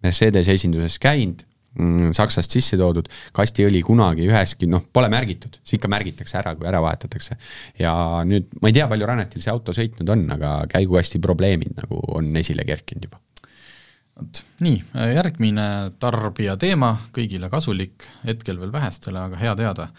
[0.06, 1.42] Mercedes esinduses käinud
[1.80, 6.68] mm,, Saksast sisse toodud, kastiõli kunagi üheski, noh, pole märgitud, see ikka märgitakse ära, kui
[6.70, 7.38] ära vahetatakse.
[7.82, 7.94] ja
[8.28, 12.30] nüüd, ma ei tea, palju Ranetil see auto sõitnud on, aga käigukasti probleemid nagu on
[12.44, 13.22] esile kerkinud juba
[14.18, 14.78] vot nii,
[15.14, 15.66] järgmine
[16.02, 19.90] tarbija teema, kõigile kasulik, hetkel veel vähestele, aga hea teada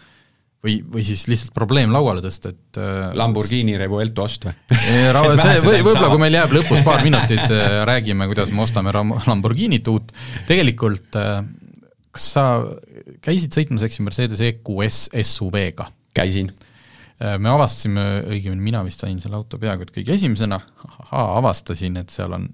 [0.65, 4.55] või, või siis lihtsalt probleem lauale tõsta, et äh, Lamborghini Revuelto ost või?
[5.69, 10.15] võib-olla kui meil jääb lõpus paar minutit, äh, räägime, kuidas me ostame Lamborghinit uut,
[10.49, 11.43] tegelikult äh,
[12.15, 12.47] kas sa
[13.25, 15.93] käisid sõitmas, eks ju, Mercedes EQS SUV-ga?
[16.19, 16.49] käisin.
[17.39, 20.57] me avastasime, õigemini mina vist sain selle auto peaaegu et kõige esimesena,
[21.15, 22.49] avastasin, et seal on,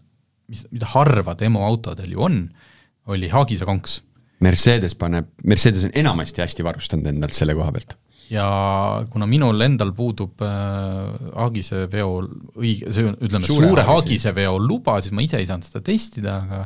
[0.53, 2.37] mis, mida harva demoautodel ju on,
[3.09, 4.03] oli Haagise konks
[4.43, 7.97] Mercedes paneb, Mercedes on enamasti hästi varustanud endalt selle koha pealt.
[8.33, 8.47] ja
[9.13, 10.51] kuna minul endal puudub äh,
[11.37, 12.23] haagise veo
[12.57, 16.39] õige, see ütleme, suure, suure haagise veo luba, siis ma ise ei saanud seda testida,
[16.41, 16.63] aga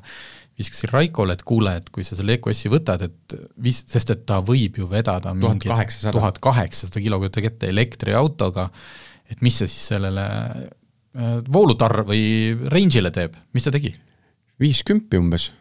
[0.58, 4.40] viskasin Raikole, et kuule, et kui sa selle EQS-i võtad, et vis-, sest et ta
[4.44, 8.68] võib ju vedada mingi tuhat kaheksasada kilo, kujutage ette, elektriautoga,
[9.30, 12.22] et mis see siis sellele äh, voolutarr või
[12.70, 13.94] range'ile teeb, mis ta tegi?
[14.58, 15.52] viiskümmend umbes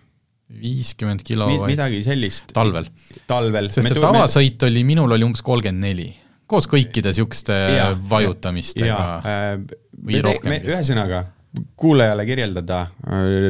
[0.47, 2.53] viiskümmend kilo Mi midagi sellist.
[2.55, 2.87] talvel.
[3.27, 3.69] talvel.
[3.73, 6.07] sest et tavasõit oli, minul oli umbes kolmkümmend neli,
[6.47, 7.57] koos kõikide niisuguste
[8.09, 9.49] vajutamistega äh,
[10.07, 10.55] või rohkem.
[10.61, 11.25] ühesõnaga,
[11.79, 12.79] kuulajale kirjeldada,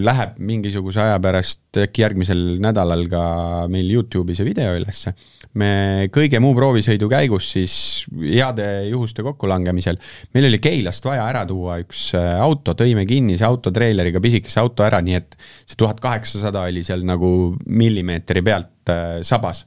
[0.03, 3.23] läheb mingisuguse aja pärast, äkki järgmisel nädalal ka
[3.71, 5.13] meil Youtube'i see video ülesse.
[5.57, 7.75] me kõige muu proovisõidu käigus siis
[8.19, 9.97] heade juhuste kokkulangemisel,
[10.35, 14.59] meil oli Keilast vaja ära tuua üks äh, auto, tõime kinni see auto treileriga pisikese
[14.61, 17.31] auto ära, nii et see tuhat kaheksasada oli seal nagu
[17.65, 19.65] millimeetri pealt äh, sabas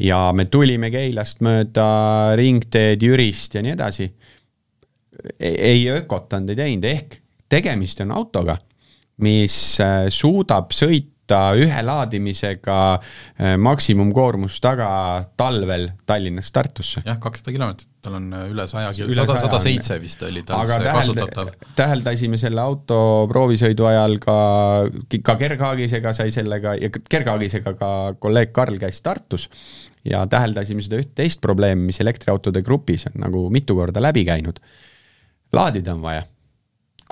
[0.00, 1.86] ja me tulime Keilast mööda
[2.38, 4.08] ringteed Jürist ja nii edasi.
[5.38, 7.21] ei ökotanud, ei teinud, ehk
[7.52, 8.56] tegemist on autoga,
[9.22, 14.88] mis äh, suudab sõita ühe laadimisega äh, maksimumkoormus taga
[15.38, 17.02] talvel Tallinnast Tartusse.
[17.06, 20.80] jah, kakssada kilomeetrit, tal on äh, üle saja, sada, sada seitse vist oli tal see
[20.88, 21.52] kasutatav.
[21.78, 22.98] täheldasime selle auto
[23.30, 24.36] proovisõidu ajal ka,
[25.22, 29.48] ka kerghaagisega sai sellega ja kerghaagisega ka kolleeg Karl käis Tartus
[30.08, 34.58] ja täheldasime seda üht teist probleemi, mis elektriautode grupis on nagu mitu korda läbi käinud.
[35.52, 36.26] laadida on vaja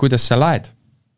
[0.01, 0.71] kuidas sa laed,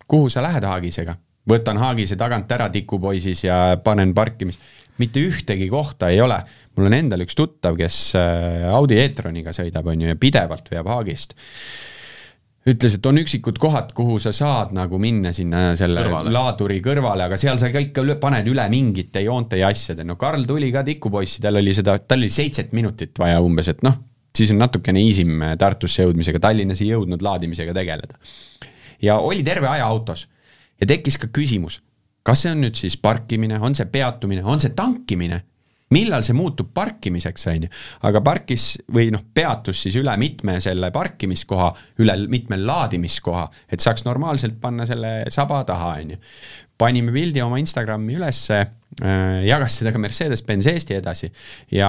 [0.07, 1.15] kuhu sa lähed haagisega?
[1.49, 4.59] võtan haagise tagant ära tikupoisis ja panen parkimis,
[5.01, 6.37] mitte ühtegi kohta ei ole.
[6.75, 10.87] mul on endal üks tuttav, kes äh, Audi e-troniga sõidab, on ju, ja pidevalt veab
[10.89, 11.35] haagist
[12.63, 16.31] ütles, et on üksikud kohad, kuhu sa saad nagu minna sinna selle kõrvale.
[16.31, 20.15] laaduri kõrvale, aga seal sa ka ikka üle, paned üle mingite joonte ja asjade, no
[20.15, 23.99] Karl tuli ka tikupoissi, tal oli seda, tal oli seitset minutit vaja umbes, et noh,
[24.33, 28.15] siis on natukene easym Tartusse jõudmisega, Tallinnas ei jõudnud laadimisega tegeleda
[29.03, 30.27] ja oli terve aja autos.
[30.81, 31.81] ja tekkis ka küsimus,
[32.23, 35.43] kas see on nüüd siis parkimine, on see peatumine, on see tankimine?
[35.93, 37.71] millal see muutub parkimiseks, on ju,
[38.07, 41.67] aga parkis või noh, peatus siis üle mitme selle parkimiskoha,
[42.01, 46.21] üle mitme laadimiskoha, et saaks normaalselt panna selle saba taha, on ju.
[46.83, 48.65] Panime pildi oma Instagrami ülesse
[49.01, 51.29] Äh, jagas seda ka Mercedes-Benz Eesti edasi
[51.73, 51.87] ja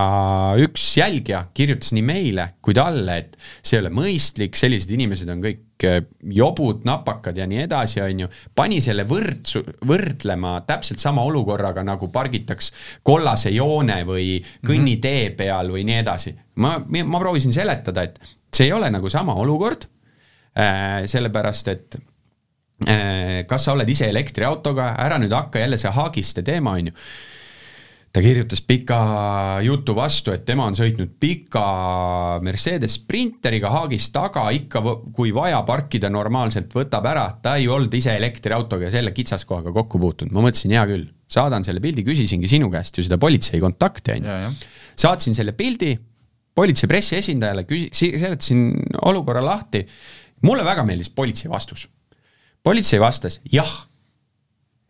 [0.57, 5.43] üks jälgija kirjutas nii meile kui talle, et see ei ole mõistlik, sellised inimesed on
[5.45, 5.99] kõik äh,
[6.33, 8.31] jobud, napakad ja nii edasi, on ju.
[8.57, 12.73] pani selle võrdsu, võrdlema täpselt sama olukorraga, nagu pargitaks
[13.05, 15.37] kollase joone või kõnnitee mhm.
[15.43, 16.33] peal või nii edasi.
[16.65, 18.17] ma, ma proovisin seletada, et
[18.55, 19.85] see ei ole nagu sama olukord
[20.57, 22.01] äh,, sellepärast et
[23.49, 26.99] kas sa oled ise elektriautoga, ära nüüd hakka jälle see haagiste teema, on ju.
[28.15, 28.97] ta kirjutas pika
[29.67, 31.65] jutu vastu, et tema on sõitnud pika
[32.47, 34.83] Mercedes Sprinteriga haagist taga, ikka
[35.17, 40.35] kui vaja parkida normaalselt, võtab ära, ta ei olnud ise elektriautoga selle kitsaskohaga kokku puutunud,
[40.37, 44.31] ma mõtlesin, hea küll, saadan selle pildi, küsisingi sinu käest ju seda politsei kontakti, on
[44.31, 44.55] ju.
[45.07, 45.97] saatsin selle pildi
[46.55, 48.69] politsei pressiesindajale, küsi-, seletasin
[49.11, 49.83] olukorra lahti,
[50.47, 51.89] mulle väga meeldis politsei vastus
[52.65, 53.75] politsei vastas jah,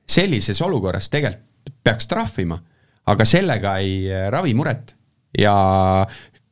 [0.09, 1.51] sellises olukorras tegelikult
[1.85, 2.59] peaks trahvima,
[3.11, 4.95] aga sellega ei äh, ravi muret
[5.39, 5.55] ja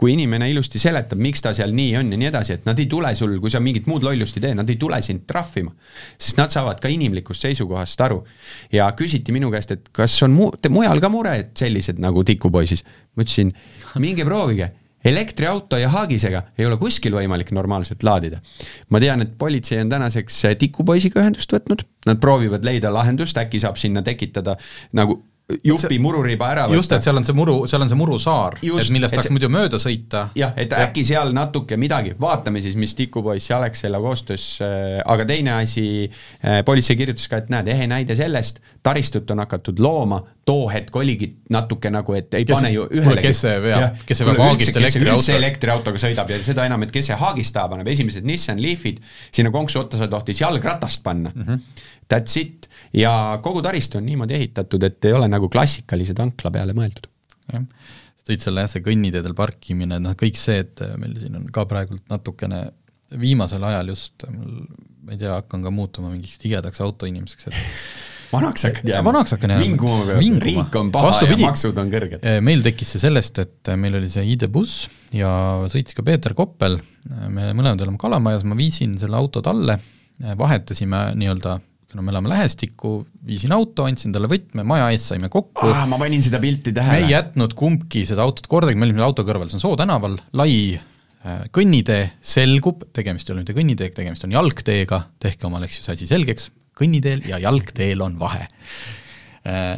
[0.02, 2.88] kui inimene ilusti seletab, miks ta seal nii on ja nii edasi, et nad ei
[2.90, 5.70] tule sul, kui sa mingit muud lollust ei tee, nad ei tule sind trahvima.
[6.18, 8.24] sest nad saavad ka inimlikust seisukohast aru.
[8.72, 12.82] ja küsiti minu käest, et kas on mu-, mujal ka mured sellised nagu tikupoisis.
[13.14, 13.52] ma ütlesin,
[14.02, 14.72] minge proovige
[15.04, 18.40] elektriauto ja haagisega ei ole kuskil võimalik normaalselt laadida.
[18.88, 23.76] ma tean, et politsei on tänaseks tikupoisiga ühendust võtnud, nad proovivad leida lahendust, äkki saab
[23.80, 24.56] sinna tekitada
[24.92, 25.22] nagu
[25.64, 26.78] jupi mururiba ära võtta.
[26.78, 29.80] just, et seal on see muru, seal on see murusaar, et millest saaks muidu mööda
[29.82, 30.26] sõita.
[30.38, 30.86] jah, et ja.
[30.86, 35.86] äkki seal natuke midagi, vaatame siis, mis tikupoiss ja Alexela koostöös äh,, aga teine asi
[36.08, 40.96] äh,, politsei kirjutas ka, et näed, ehe näide sellest, taristut on hakatud looma, too hetk
[40.96, 44.42] oligi natuke nagu, et ei kes, pane ju ühelegi kes see veab, kes see veab
[44.46, 45.36] haagist elektriauto?
[45.36, 49.00] elektriautoga sõidab ja seda enam, et kes see haagist taha paneb, esimesed Nissan Leafid,
[49.30, 51.42] sinna konksu otta sa tohtis jalgratast panna mm.
[51.48, 51.88] -hmm.
[52.12, 56.76] That's it ja kogu taristu on niimoodi ehitatud, et ei ole nagu klassikalise tankla peale
[56.76, 57.08] mõeldud.
[57.52, 57.64] jah,
[58.28, 62.04] tõid selle jah, see kõnniteedel parkimine, noh kõik see, et meil siin on ka praegult
[62.12, 62.68] natukene
[63.18, 67.58] viimasel ajal just, ma ei tea, hakkan ka muutuma mingiks tigedaks autoinimeseks, et
[68.36, 69.06] vanaks hakkad jääma?
[69.10, 69.64] vanaks hakkan jääma.
[69.66, 72.28] vinguma peab, riik on paha Vastupidi, ja maksud on kõrged.
[72.44, 74.86] meil tekkis see sellest, et meil oli see ID-buss
[75.16, 75.32] ja
[75.72, 76.78] sõitis ka Peeter Koppel,
[77.10, 79.76] me mõlemad oleme Kalamajas, ma viisin selle auto talle,
[80.38, 81.58] vahetasime nii-öelda
[81.92, 82.92] kuna me elame lähestikku,
[83.28, 85.84] viisin auto, andsin talle võtme, maja ees saime kokku ah,.
[85.90, 87.02] ma panin seda pilti tähele.
[87.02, 90.16] me ei jätnud kumbki seda autot kordagi, me olime auto kõrval, see on Soo tänaval,
[90.38, 95.82] lai äh, kõnnitee, selgub, tegemist ei ole mitte kõnniteega, tegemist on jalgteega, tehke omale, eks
[95.82, 96.48] ju, see asi selgeks,
[96.80, 98.48] kõnniteel ja jalgteel on vahe.
[99.44, 99.76] Äh,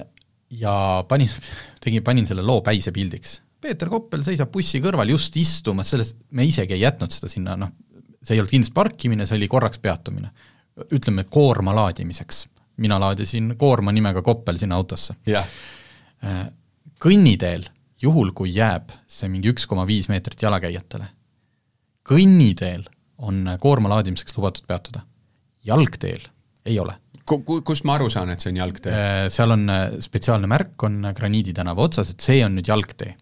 [0.55, 0.77] ja
[1.11, 1.35] panin,
[1.83, 3.41] tegin, panin selle loo päise pildiks.
[3.65, 7.75] Peeter Koppel seisab bussi kõrval just istumas, selles, me isegi ei jätnud seda sinna, noh,
[8.23, 10.31] see ei olnud kindlasti parkimine, see oli korraks peatumine
[10.91, 12.49] ütleme, koorma laadimiseks.
[12.77, 15.47] mina laadisin koorma nimega Koppel sinna autosse yeah..
[16.25, 16.49] Äh,
[16.99, 17.69] kõnniteel,
[18.03, 21.07] juhul kui jääb see mingi üks koma viis meetrit jalakäijatele,
[22.09, 22.87] kõnniteel
[23.19, 25.05] on koorma laadimiseks lubatud peatuda.
[25.65, 26.29] jalgteel
[26.65, 28.93] ei ole Ku-, kust ma aru saan, et see on jalgtee?
[28.93, 33.15] Äh, seal on äh, spetsiaalne märk, on Graniidi tänava otsas, et see on nüüd jalgtee.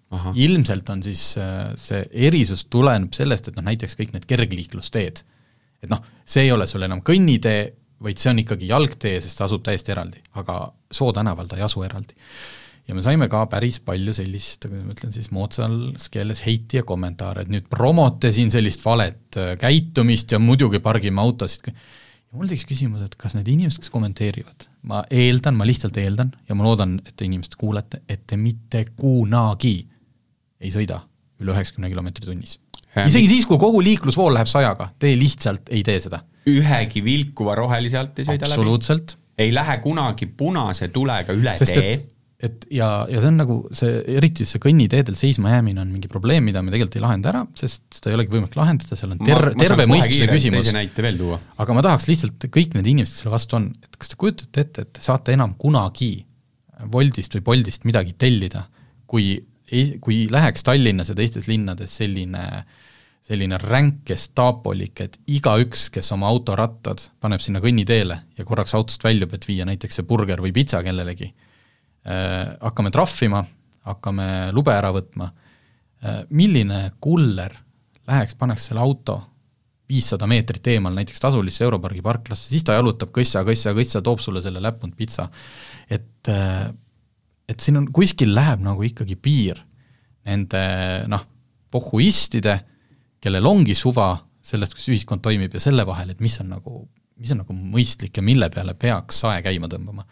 [0.43, 5.23] ilmselt on siis äh, see erisus tuleneb sellest, et noh, näiteks kõik need kergliiklusteed,
[5.83, 7.63] et noh, see ei ole sul enam kõnnitee,
[8.03, 11.65] vaid see on ikkagi jalgtee, sest ta asub täiesti eraldi, aga Soo tänaval ta ei
[11.65, 12.17] asu eraldi.
[12.89, 16.87] ja me saime ka päris palju sellist, kuidas ma ütlen siis moodsas keeles, heiti ja
[16.87, 21.71] kommentaare, et nüüd promote siin sellist valet käitumist ja muidugi pargime autosid,
[22.33, 26.35] ja mul tekkis küsimus, et kas need inimesed, kes kommenteerivad, ma eeldan, ma lihtsalt eeldan
[26.49, 29.77] ja ma loodan, et te inimesed kuulete, et te mitte kunagi
[30.63, 31.03] ei sõida
[31.43, 32.59] üle üheksakümne kilomeetri tunnis.
[33.07, 36.23] Isegi siis, kui kogu liiklusvool läheb sajaga, te lihtsalt ei tee seda.
[36.51, 39.19] ühegi vilkuva rohelise alt ei sõida läbi?
[39.43, 41.95] ei lähe kunagi punase tulega üle Sest tee
[42.43, 46.43] et ja, ja see on nagu see, eriti see kõnniteedel seisma jäämine on mingi probleem,
[46.49, 49.53] mida me tegelikult ei lahenda ära, sest seda ei olegi võimalik lahendada, seal on ter-,
[49.61, 50.73] terve mõistuse küsimus.
[51.63, 54.87] aga ma tahaks lihtsalt, kõik need inimesed, selle vastu on, et kas te kujutate ette,
[54.87, 56.13] et te saate enam kunagi
[56.93, 58.65] Woldist või Boltist midagi tellida,
[59.07, 59.37] kui,
[60.01, 62.47] kui läheks Tallinnas ja teistes linnades selline
[63.23, 69.37] selline ränk gestaapolik, et igaüks, kes oma autorattad paneb sinna kõnniteele ja korraks autost väljub,
[69.37, 71.29] et viia näiteks see burger või pitsa kellelegi
[72.03, 73.45] Äh, hakkame trahvima,
[73.87, 75.29] hakkame lube ära võtma,
[76.03, 77.55] äh, milline kuller
[78.11, 79.21] läheks, paneks selle auto
[79.87, 84.43] viissada meetrit eemal näiteks tasulisse Europargi parklasse, siis ta jalutab kõssa, kõssa, kõssa, toob sulle
[84.43, 85.29] selle läppunud pitsa.
[85.91, 86.73] et, äh,
[87.53, 89.61] et siin on, kuskil läheb nagu ikkagi piir
[90.27, 90.63] nende
[91.11, 91.23] noh,
[91.73, 92.57] pohhuistide,
[93.23, 96.85] kellel ongi suva sellest, kuidas ühiskond toimib ja selle vahel, et mis on nagu,
[97.21, 100.07] mis on nagu mõistlik ja mille peale peaks sae käima tõmbama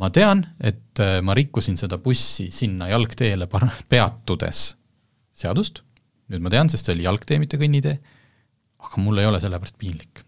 [0.00, 3.48] ma tean, et äh, ma rikkusin seda bussi sinna jalgteele
[3.90, 4.62] peatudes
[5.40, 5.82] seadust,
[6.32, 7.98] nüüd ma tean, sest see oli jalgtee, mitte kõnnitee,
[8.80, 10.24] aga mul ei ole selle pärast piinlik.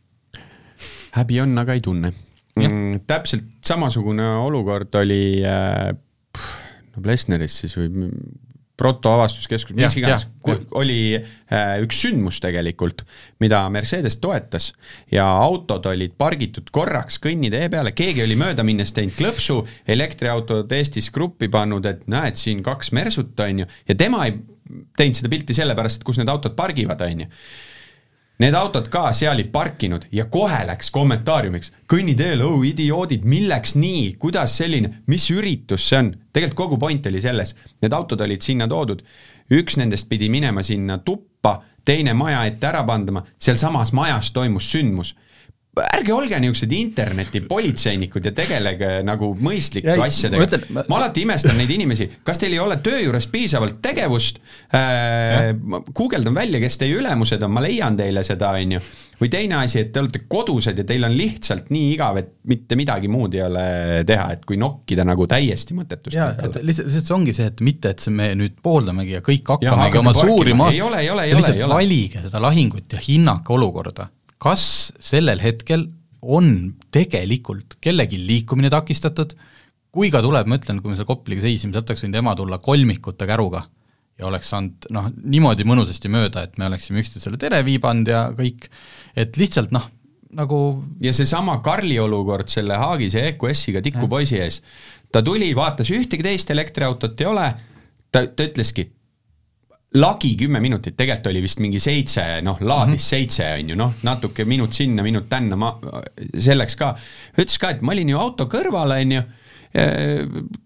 [1.16, 2.12] häbi on, aga ei tunne.
[2.56, 5.92] Mm, täpselt samasugune olukord oli äh,
[6.32, 8.08] no Plessneris siis või
[8.82, 10.24] protoavastuskeskus, mis iganes,
[10.78, 13.04] oli äh, üks sündmus tegelikult,
[13.42, 14.70] mida Mercedes toetas
[15.12, 21.12] ja autod olid pargitud korraks kõnnitee peale, keegi oli mööda minnes teinud klõpsu, elektriautod Eestis
[21.14, 24.40] gruppi pannud, et näed, siin kaks Mersut, on ju, ja tema ei
[24.98, 27.30] teinud seda pilti sellepärast, et kus need autod pargivad, on ju
[28.42, 34.16] Need autod ka seal ei parkinud ja kohe läks kommentaariumiks, kõnniteel, oh idioodid, milleks nii,
[34.18, 36.08] kuidas selline, mis üritus see on?
[36.34, 39.04] tegelikult kogu point oli selles, need autod olid sinna toodud,
[39.54, 45.14] üks nendest pidi minema sinna tuppa, teine maja ette ära pandama, sealsamas majas toimus sündmus
[45.80, 50.58] ärge olge niisugused internetipolitseinikud ja tegelege nagu mõistlike ja, asjadega.
[50.68, 50.84] Ma, ma...
[50.90, 54.42] ma alati imestan neid inimesi, kas teil ei ole töö juures piisavalt tegevust?
[54.76, 55.54] Äh,,
[55.96, 58.84] guugeldan välja, kes teie ülemused on, ma leian teile seda, on ju.
[59.22, 62.76] või teine asi, et te olete kodused ja teil on lihtsalt nii igav, et mitte
[62.76, 63.66] midagi muud ei ole
[64.08, 66.18] teha, et kui nokkida nagu täiesti mõttetust.
[66.18, 69.56] jaa, et lihtsalt, lihtsalt see ongi see, et mitte, et me nüüd pooldamegi ja kõik
[69.56, 70.84] hakkamegi oma suuri maast-,
[71.32, 74.12] lihtsalt valige seda lahingut ja hinnake olukorda
[74.42, 74.64] kas
[75.02, 75.86] sellel hetkel
[76.22, 79.34] on tegelikult kellelgi liikumine takistatud,
[79.92, 82.58] kui ka tuleb, ma ütlen, kui me seal Kopliga seisime, sealt oleks võinud ema tulla
[82.62, 83.64] kolmikute käruga
[84.18, 88.68] ja oleks saanud noh, niimoodi mõnusasti mööda, et me oleksime üksteisele tere viibanud ja kõik,
[89.18, 89.88] et lihtsalt noh,
[90.36, 90.58] nagu
[91.02, 94.60] ja seesama Karli olukord selle Haagise EQS-iga tikupoisi ees,
[95.12, 97.48] ta tuli, vaatas ühtegi teist elektriautot ei ole,
[98.12, 98.88] ta, ta ütleski,
[99.94, 103.08] lagi kümme minutit, tegelikult oli vist mingi seitse, noh, laadis mm -hmm.
[103.08, 105.78] seitse, on ju, noh, natuke minut sinna, minut tänna, ma,
[106.38, 106.94] selleks ka.
[107.38, 109.22] ütles ka, et ma olin ju auto kõrval, on ju,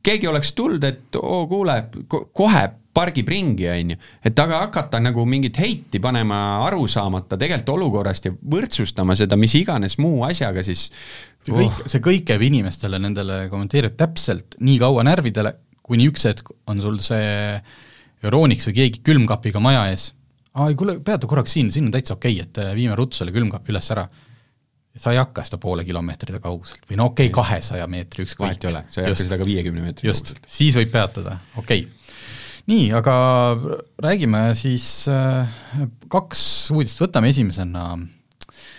[0.02, 1.84] keegi oleks tulnud, et oo, kuule,
[2.32, 3.96] kohe pargib ringi, on ju.
[4.24, 9.54] et aga hakata nagu mingit heiti panema aru saamata tegelikult olukorrast ja võrdsustama seda mis
[9.54, 10.90] iganes muu asjaga, siis
[11.44, 15.52] see kõik oh., see kõik käib inimestele, nendele kommenteerib täpselt nii kaua närvidele,
[15.82, 17.60] kuni üks hetk on sul see
[18.24, 20.10] Euroniks või keegi külmkapiga maja ees,
[20.56, 23.20] aa ei kuule, peatu korraks siin, siin on täitsa okei okay,, et äh, viime ruttu
[23.20, 24.06] selle külmkapi üles ära.
[24.96, 28.46] sa ei hakka seda poole kilomeetri kauguselt või no okei okay,, kahesaja meetri ükskõik.
[28.46, 31.84] vahet ei ole, sa ei hakka seda ka viiekümne meetri just, siis võib peatada, okei.
[31.84, 32.22] Okay.
[32.72, 33.16] nii, aga
[34.06, 35.58] räägime siis äh,
[36.08, 37.90] kaks uudist, võtame esimesena,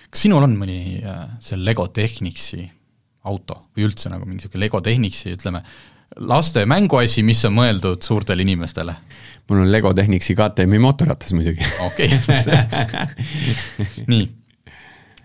[0.10, 2.66] kas sinul on mõni äh, see Lego Technicsi
[3.28, 5.62] auto või üldse nagu mingi niisugune Lego Technicsi, ütleme,
[6.16, 8.96] laste mänguasi, mis on mõeldud suurtele inimestele?
[9.48, 11.64] mul on Lego Technicsi KTM-i mootorratas muidugi.
[11.86, 12.10] okei,
[14.12, 14.26] nii.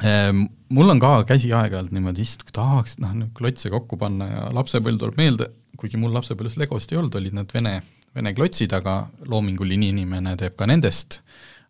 [0.07, 4.45] Ehm, mul on ka käsi aeg-ajalt niimoodi, issand, kui tahaks, noh, klotse kokku panna ja
[4.55, 7.75] lapsepõlv tuleb meelde, kuigi mul lapsepõlves Legost ei olnud, olid need vene,
[8.15, 11.21] vene klotsid, aga loominguline inimene teeb ka nendest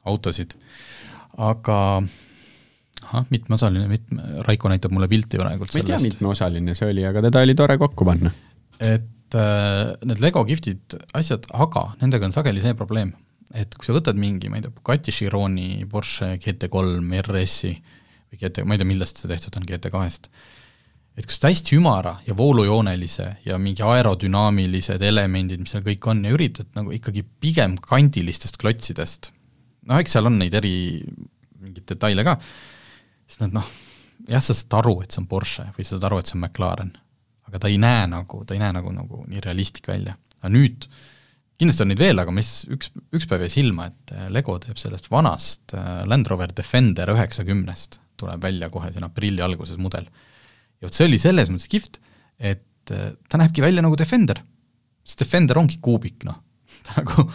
[0.08, 0.56] autosid.
[1.40, 1.78] aga
[3.02, 7.04] ahah, mitmeosaline, mitme, Raiko näitab mulle pilti praegult ma ei tea, sellest, mitmeosaline see oli,
[7.08, 8.32] aga teda oli tore kokku panna.
[8.82, 13.12] Et äh, need Lego giftid, asjad, aga nendega on sageli see probleem,
[13.54, 17.72] et kui sa võtad mingi, ma ei tea, Bugatti Chironi, Porsche GT3 RS-i
[18.32, 20.30] või GT, ma ei tea, millest see tehtud on, GT2-st,
[21.20, 26.24] et kui sa hästi ümara ja voolujoonelise ja mingi aerodünaamilised elemendid, mis seal kõik on
[26.24, 29.32] ja üritad nagu ikkagi pigem kandilistest klotsidest,
[29.88, 30.74] noh eks seal on neid eri
[31.62, 32.38] mingeid detaile ka,
[33.28, 33.68] siis nad noh,
[34.28, 36.46] jah, sa saad aru, et see on Porsche või sa saad aru, et see on
[36.46, 36.96] McLaren,
[37.48, 40.16] aga ta ei näe nagu, ta ei näe nagu, nagu nii realistlik välja.
[40.40, 40.86] aga nüüd,
[41.60, 44.80] kindlasti on neid veel, aga mis üks, üks päev jäi silma, et äh, Lego teeb
[44.80, 50.08] sellest vanast äh, Land Rover Defender üheksakümnest, tuleb välja kohe siin aprilli alguses mudel.
[50.80, 52.00] ja vot see oli selles mõttes kihvt,
[52.38, 54.42] et äh, ta näebki välja nagu Defender.
[55.04, 56.40] sest Defender ongi kuubik, noh,
[56.86, 57.28] ta nagu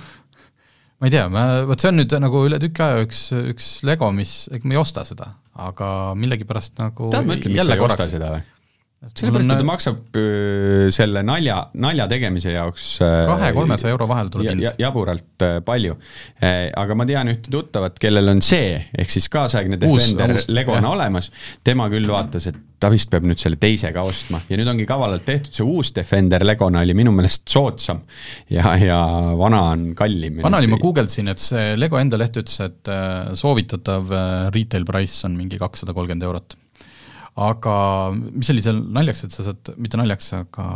[0.98, 4.10] ma ei tea, ma, vot see on nüüd nagu üle tüki aja üks, üks Lego,
[4.16, 5.34] mis, ega ma ei osta seda,
[5.68, 8.46] aga millegipärast nagu tead, mõtle, miks sa ei osta seda või?
[8.98, 10.18] sellepärast, et ta maksab
[10.94, 14.74] selle nalja, nalja tegemise jaoks kahe-kolmesaja euro vahel tuleb hind ja,.
[14.88, 15.98] jaburalt palju.
[16.42, 20.96] aga ma tean ühte tuttavat, kellel on see, ehk siis kaasaegne Defender Legona jah.
[20.96, 21.30] olemas,
[21.64, 24.86] tema küll vaatas, et ta vist peab nüüd selle teise ka ostma ja nüüd ongi
[24.90, 28.02] kavalalt tehtud, see uus Defender Legona oli minu meelest soodsam
[28.54, 29.00] ja, ja
[29.38, 30.42] vana on kallim.
[30.46, 32.94] vana oli, ma guugeldasin, et see Lego enda leht ütles, et
[33.38, 34.14] soovitatav
[34.54, 36.58] retail price on mingi kakssada kolmkümmend eurot.
[37.38, 37.76] Aga
[38.16, 40.68] mis oli seal naljaks, et sa saad, mitte naljaks, aga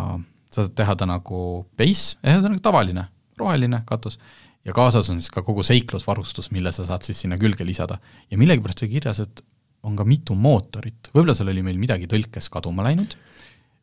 [0.51, 1.41] sa saad teha ta nagu
[1.79, 3.07] base, ühesõnaga tavaline,
[3.39, 4.19] roheline katus,
[4.67, 7.97] ja kaasas on siis ka kogu seiklusvarustus, mille sa saad siis sinna külge lisada.
[8.29, 9.43] ja millegipärast oli kirjas, et
[9.87, 13.17] on ka mitu mootorit, võib-olla seal oli meil midagi tõlkes kaduma läinud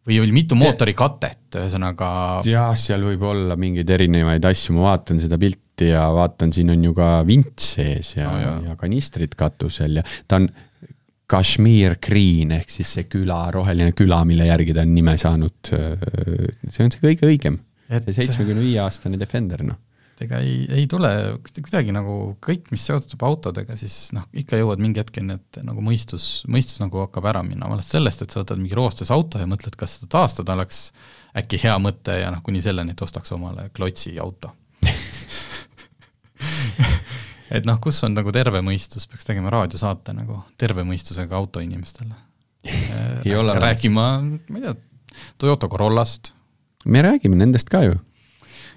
[0.08, 2.10] või oli mitu mootorikatet, ühesõnaga
[2.48, 6.86] jah, seal võib olla mingeid erinevaid asju, ma vaatan seda pilti ja vaatan, siin on
[6.86, 10.48] ju ka vints sees ja No ja kanistrid katusel ja ta on
[11.28, 15.58] Kashmir Green ehk siis see küla, roheline küla, mille järgi ta on nime saanud.
[15.68, 17.58] see on see kõige õigem,
[17.90, 19.76] Et- see seitsmekümne viie aastane Defender, noh.
[20.20, 21.10] ega ei, ei tule
[21.46, 26.40] kuidagi nagu kõik, mis seostub autodega, siis noh, ikka jõuad mingi hetkeni, et nagu mõistus,
[26.50, 29.76] mõistus nagu hakkab ära minema, alles sellest, et sa võtad mingi roostes auto ja mõtled,
[29.78, 30.88] kas seda taastada oleks
[31.38, 34.50] äkki hea mõte ja noh, kuni selleni, et ostaks omale klotsi auto.
[37.50, 42.14] et noh, kus on nagu terve mõistus, peaks tegema raadiosaate nagu terve mõistusega autoinimestele.
[43.24, 44.74] Ei ole rääkima, ma ei tea,
[45.38, 46.32] Toyota Corollast,
[46.84, 47.94] me räägime nendest ka ju.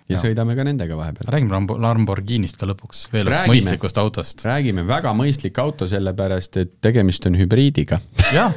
[0.10, 0.22] ja Jaa.
[0.24, 1.28] sõidame ka nendega vahepeal.
[1.34, 4.44] räägime Lambo- Lamborghinist ka lõpuks, veel ühest mõistlikust autost.
[4.46, 8.00] räägime, väga mõistlik auto, sellepärast et tegemist on hübriidiga.
[8.34, 8.54] jah,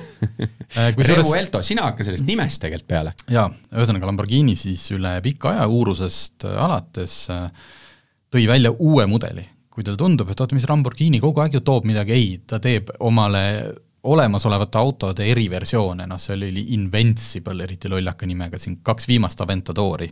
[0.96, 3.14] kusjuures Revuelto, sina hakka sellest nimest tegelikult peale.
[3.30, 7.48] jaa, ühesõnaga Lamborghini siis üle pika aja uurusest äh, alates äh,
[8.34, 9.46] tõi välja uue mudeli.
[9.74, 12.92] Kui talle tundub, et oota, mis Lamborghini kogu aeg ju toob midagi, ei, ta teeb
[13.02, 13.42] omale
[14.04, 20.10] olemasolevate autode eriversioone, noh see oli Invincible, eriti lollaka nimega siin, kaks viimast Aventadori.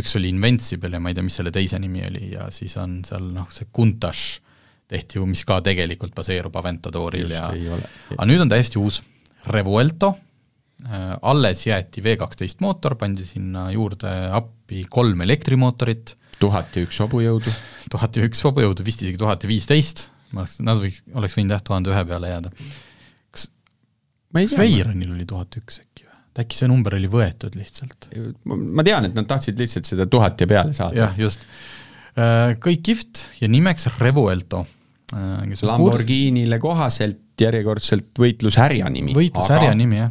[0.00, 3.02] üks oli Invincible ja ma ei tea, mis selle teise nimi oli ja siis on
[3.04, 4.40] seal noh, see Countach
[4.88, 7.76] tehti ju, mis ka tegelikult baseerub Aventadoril Just, ja
[8.16, 9.02] aga nüüd on täiesti uus
[9.48, 10.14] Revuelto,
[11.22, 17.52] alles jäeti V kaksteist mootor, pandi sinna juurde appi kolm elektrimootorit, tuhat ja üks hobujõudu.
[17.92, 21.56] tuhat ja üks hobujõudu, vist isegi tuhat ja viisteist, ma oleks, nad võiks, oleks võinud
[21.56, 22.52] jah, tuhande ühe peale jääda.
[23.34, 23.48] kas,
[24.34, 26.22] kas tea, Veyronil oli tuhat üks äkki või?
[26.38, 28.10] äkki see number oli võetud lihtsalt?
[28.46, 31.06] ma tean, et nad tahtsid lihtsalt seda tuhat ja peale saada.
[31.06, 31.46] jah, just.
[32.62, 34.64] kõik kihvt ja nimeks Revuelto.
[35.08, 39.14] Lamborghinile kohaselt järjekordselt võitlushärja nimi.
[39.16, 40.10] võitlushärja nimi, jah.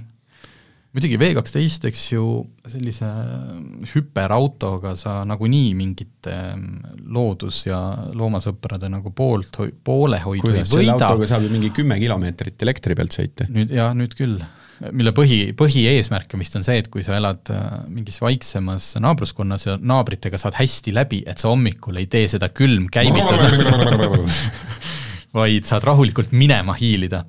[0.98, 2.26] Muidugi V kaksteist, eks ju,
[2.66, 3.08] sellise
[3.92, 7.80] hüperautoga sa nagunii mingite mm, loodus- ja
[8.18, 12.98] loomasõprade nagu poolt, poolehoidu ei kuidas selle võida, autoga saab ju mingi kümme kilomeetrit elektri
[12.98, 13.46] pealt sõita?
[13.54, 14.40] nüüd jah, nüüd küll,
[14.90, 19.76] mille põhi, põhieesmärk vist on see, et kui sa elad äh, mingis vaiksemas naabruskonnas ja
[19.78, 23.52] naabritega saad hästi läbi, et sa hommikul ei tee seda külm käivitada,
[25.38, 27.22] vaid saad rahulikult minema hiilida.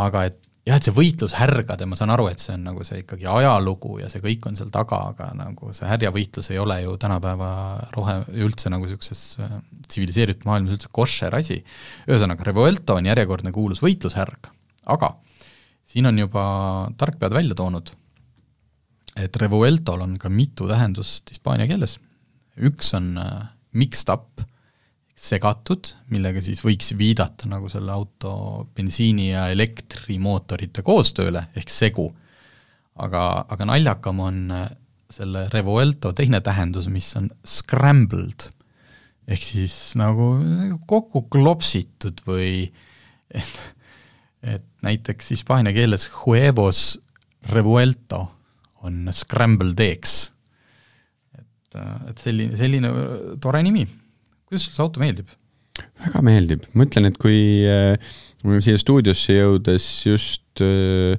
[0.00, 3.02] aga et jah, et see võitlus härgade, ma saan aru, et see on nagu see
[3.02, 6.94] ikkagi ajalugu ja see kõik on seal taga, aga nagu see härjavõitlus ei ole ju
[7.00, 7.50] tänapäeva
[7.96, 9.58] rohe, üldse nagu niisuguses äh,
[9.88, 11.60] tsiviliseeritud maailmas üldse koššer asi.
[12.08, 14.48] ühesõnaga, Revuelto on järjekordne kuulus võitlushärg,
[14.94, 15.12] aga
[15.88, 16.46] siin on juba
[17.00, 17.92] tarkpead välja toonud,
[19.20, 21.98] et Revueltol on ka mitu tähendust hispaania keeles.
[22.56, 24.40] üks on äh, mixed up,
[25.24, 28.34] segatud, millega siis võiks viidata nagu selle auto
[28.76, 32.12] bensiini- ja elektrimootorite koostööle ehk segu.
[32.94, 34.68] aga, aga naljakam on äh,
[35.10, 38.50] selle Revuelto teine tähendus, mis on scrambled
[39.28, 40.34] ehk siis nagu
[40.86, 42.68] kokku klopsitud või
[43.40, 43.56] et,
[44.42, 47.00] et näiteks hispaania keeles huevos
[47.50, 48.26] revuelto
[48.84, 50.30] on scrambled eggs.
[51.38, 51.78] et,
[52.10, 52.90] et selline, selline
[53.40, 53.86] tore nimi.
[54.54, 55.32] Kuidas sulle see auto meeldib?
[56.04, 58.12] väga meeldib, ma ütlen, et kui äh,
[58.62, 61.18] siia stuudiosse jõudes just äh,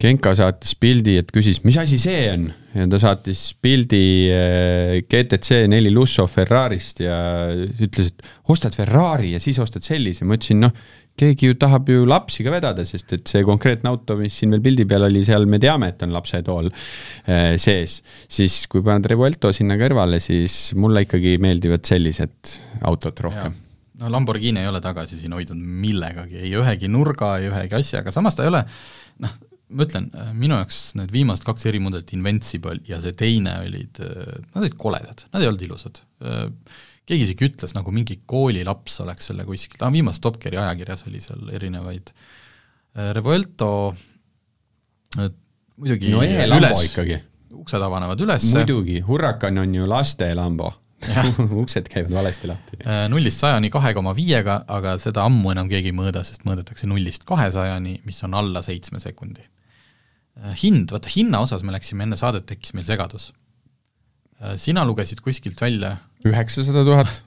[0.00, 2.46] Genka saatis pildi, et küsis, mis asi see on?
[2.72, 7.18] Ja ta saatis pildi äh, GTC neli Lusso Ferrarist ja
[7.52, 10.72] ütles, et ostad Ferrari ja siis ostad sellise, ma ütlesin, noh,
[11.20, 14.64] keegi ju tahab ju lapsi ka vedada, sest et see konkreetne auto, mis siin veel
[14.64, 18.00] pildi peal oli, seal me teame, et on lapsetool äh, sees.
[18.28, 22.56] siis kui paned Revuelto sinna kõrvale, siis mulle ikkagi meeldivad sellised
[22.88, 23.58] autod rohkem
[24.00, 28.36] no Lamborghini ei ole tagasi siin hoidnud millegagi, ei ühegi nurga, ei ühegi asjaga, samas
[28.36, 28.64] ta ei ole
[29.20, 29.34] noh,
[29.70, 34.78] ma ütlen, minu jaoks need viimased kaks erimudelit, Invincible ja see teine olid, nad olid
[34.80, 36.00] koledad, nad ei olnud ilusad.
[37.10, 41.22] Keegi isegi ütles, nagu mingi koolilaps oleks selle kuskil, ah viimases Top Geari ajakirjas oli
[41.24, 42.14] seal erinevaid,
[43.14, 43.70] Revuelto
[45.80, 47.18] muidugi no e-lambo ikkagi.
[47.60, 48.46] uksed avanevad üles.
[48.54, 50.72] muidugi, Huracan on ju laste lambo
[51.62, 52.76] uksed käivad valesti lahti.
[52.84, 56.88] Äh, nullist sajani kahe koma viiega, aga seda ammu enam keegi ei mõõda, sest mõõdetakse
[56.90, 59.46] nullist kahesajani, mis on alla seitsme sekundi.
[60.40, 63.30] Äh, hind, vaata hinna osas me läksime enne saadet, tekkis meil segadus.
[64.42, 65.96] Äh, sina lugesid kuskilt välja
[66.28, 67.22] üheksasada tuhat.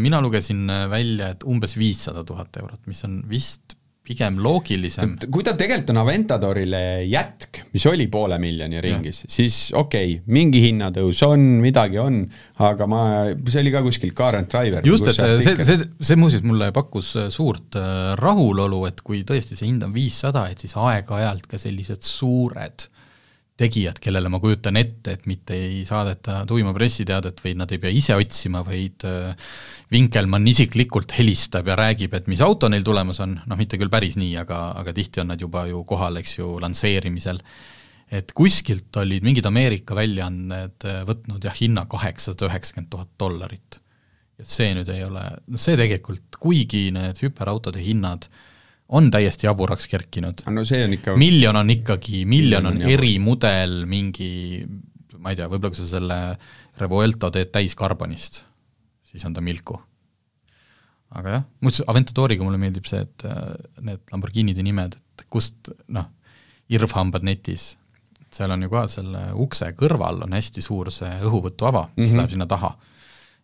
[0.00, 3.76] mina lugesin välja, et umbes viissada tuhat eurot, mis on vist
[4.06, 5.14] pigem loogilisem.
[5.32, 10.62] kui ta tegelikult on Aventadorile jätk, mis oli poole miljoni ringis, siis okei okay,, mingi
[10.68, 12.20] hinnatõus on, midagi on,
[12.66, 13.02] aga ma,
[13.50, 14.86] see oli ka kuskilt Car and Driver.
[14.86, 19.24] just, et see, see, see, see muuseas mulle pakkus äh, suurt äh, rahulolu, et kui
[19.26, 22.88] tõesti see hind on viissada, et siis aeg-ajalt ka sellised suured
[23.56, 27.92] tegijad, kellele ma kujutan ette, et mitte ei saadeta tuima pressiteadet või nad ei pea
[27.94, 29.06] ise otsima, vaid
[29.92, 33.92] Vinkelmann äh, isiklikult helistab ja räägib, et mis auto neil tulemas on, noh mitte küll
[33.92, 37.40] päris nii, aga, aga tihti on nad juba ju kohal, eks ju, lansseerimisel,
[38.12, 43.80] et kuskilt olid mingid Ameerika väljaanded äh, võtnud jah, hinna kaheksasada üheksakümmend tuhat dollarit.
[44.36, 48.44] et see nüüd ei ole, noh see tegelikult, kuigi need hüperautode hinnad äh,
[48.88, 50.44] on täiesti jaburaks kerkinud.
[50.52, 54.30] no see on ikka miljon on ikkagi, miljon on, on erimudel, mingi
[55.18, 56.20] ma ei tea, võib-olla kui sa selle
[56.76, 58.42] Revuelto teed täis karbonist,
[59.06, 59.78] siis on ta Milku.
[61.16, 63.56] aga jah, muuseas Aventadoriga mulle meeldib see, et äh,
[63.86, 66.10] need Lamborghinide nimed, et kust noh,
[66.68, 67.74] irvhambad netis,
[68.32, 72.20] seal on ju ka selle ukse kõrval on hästi suur see õhuvõtuava, mis mm -hmm.
[72.20, 72.76] läheb sinna taha.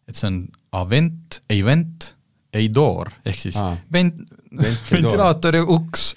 [0.07, 0.39] et see on
[0.73, 2.15] Avent, Event,
[2.53, 3.77] Eidor, ehk siis Aa.
[3.93, 4.27] vent-,
[4.59, 6.13] ventilaator ja uks,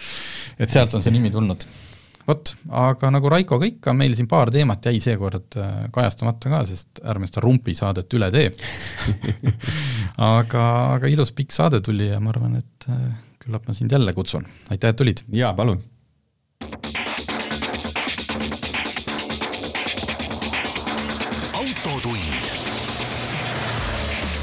[0.60, 1.66] et sealt on see nimi tulnud.
[2.26, 7.04] vot, aga nagu Raikoga ikka, meil siin paar teemat jäi seekord äh, kajastamata ka, sest
[7.06, 8.50] ärme seda rumpisaadet üle tee
[10.34, 10.66] aga,
[10.98, 13.08] aga ilus pikk saade tuli ja ma arvan, et äh,
[13.46, 15.26] küllap ma sind jälle kutsun, aitäh, et tulid!
[15.38, 15.84] jaa, palun!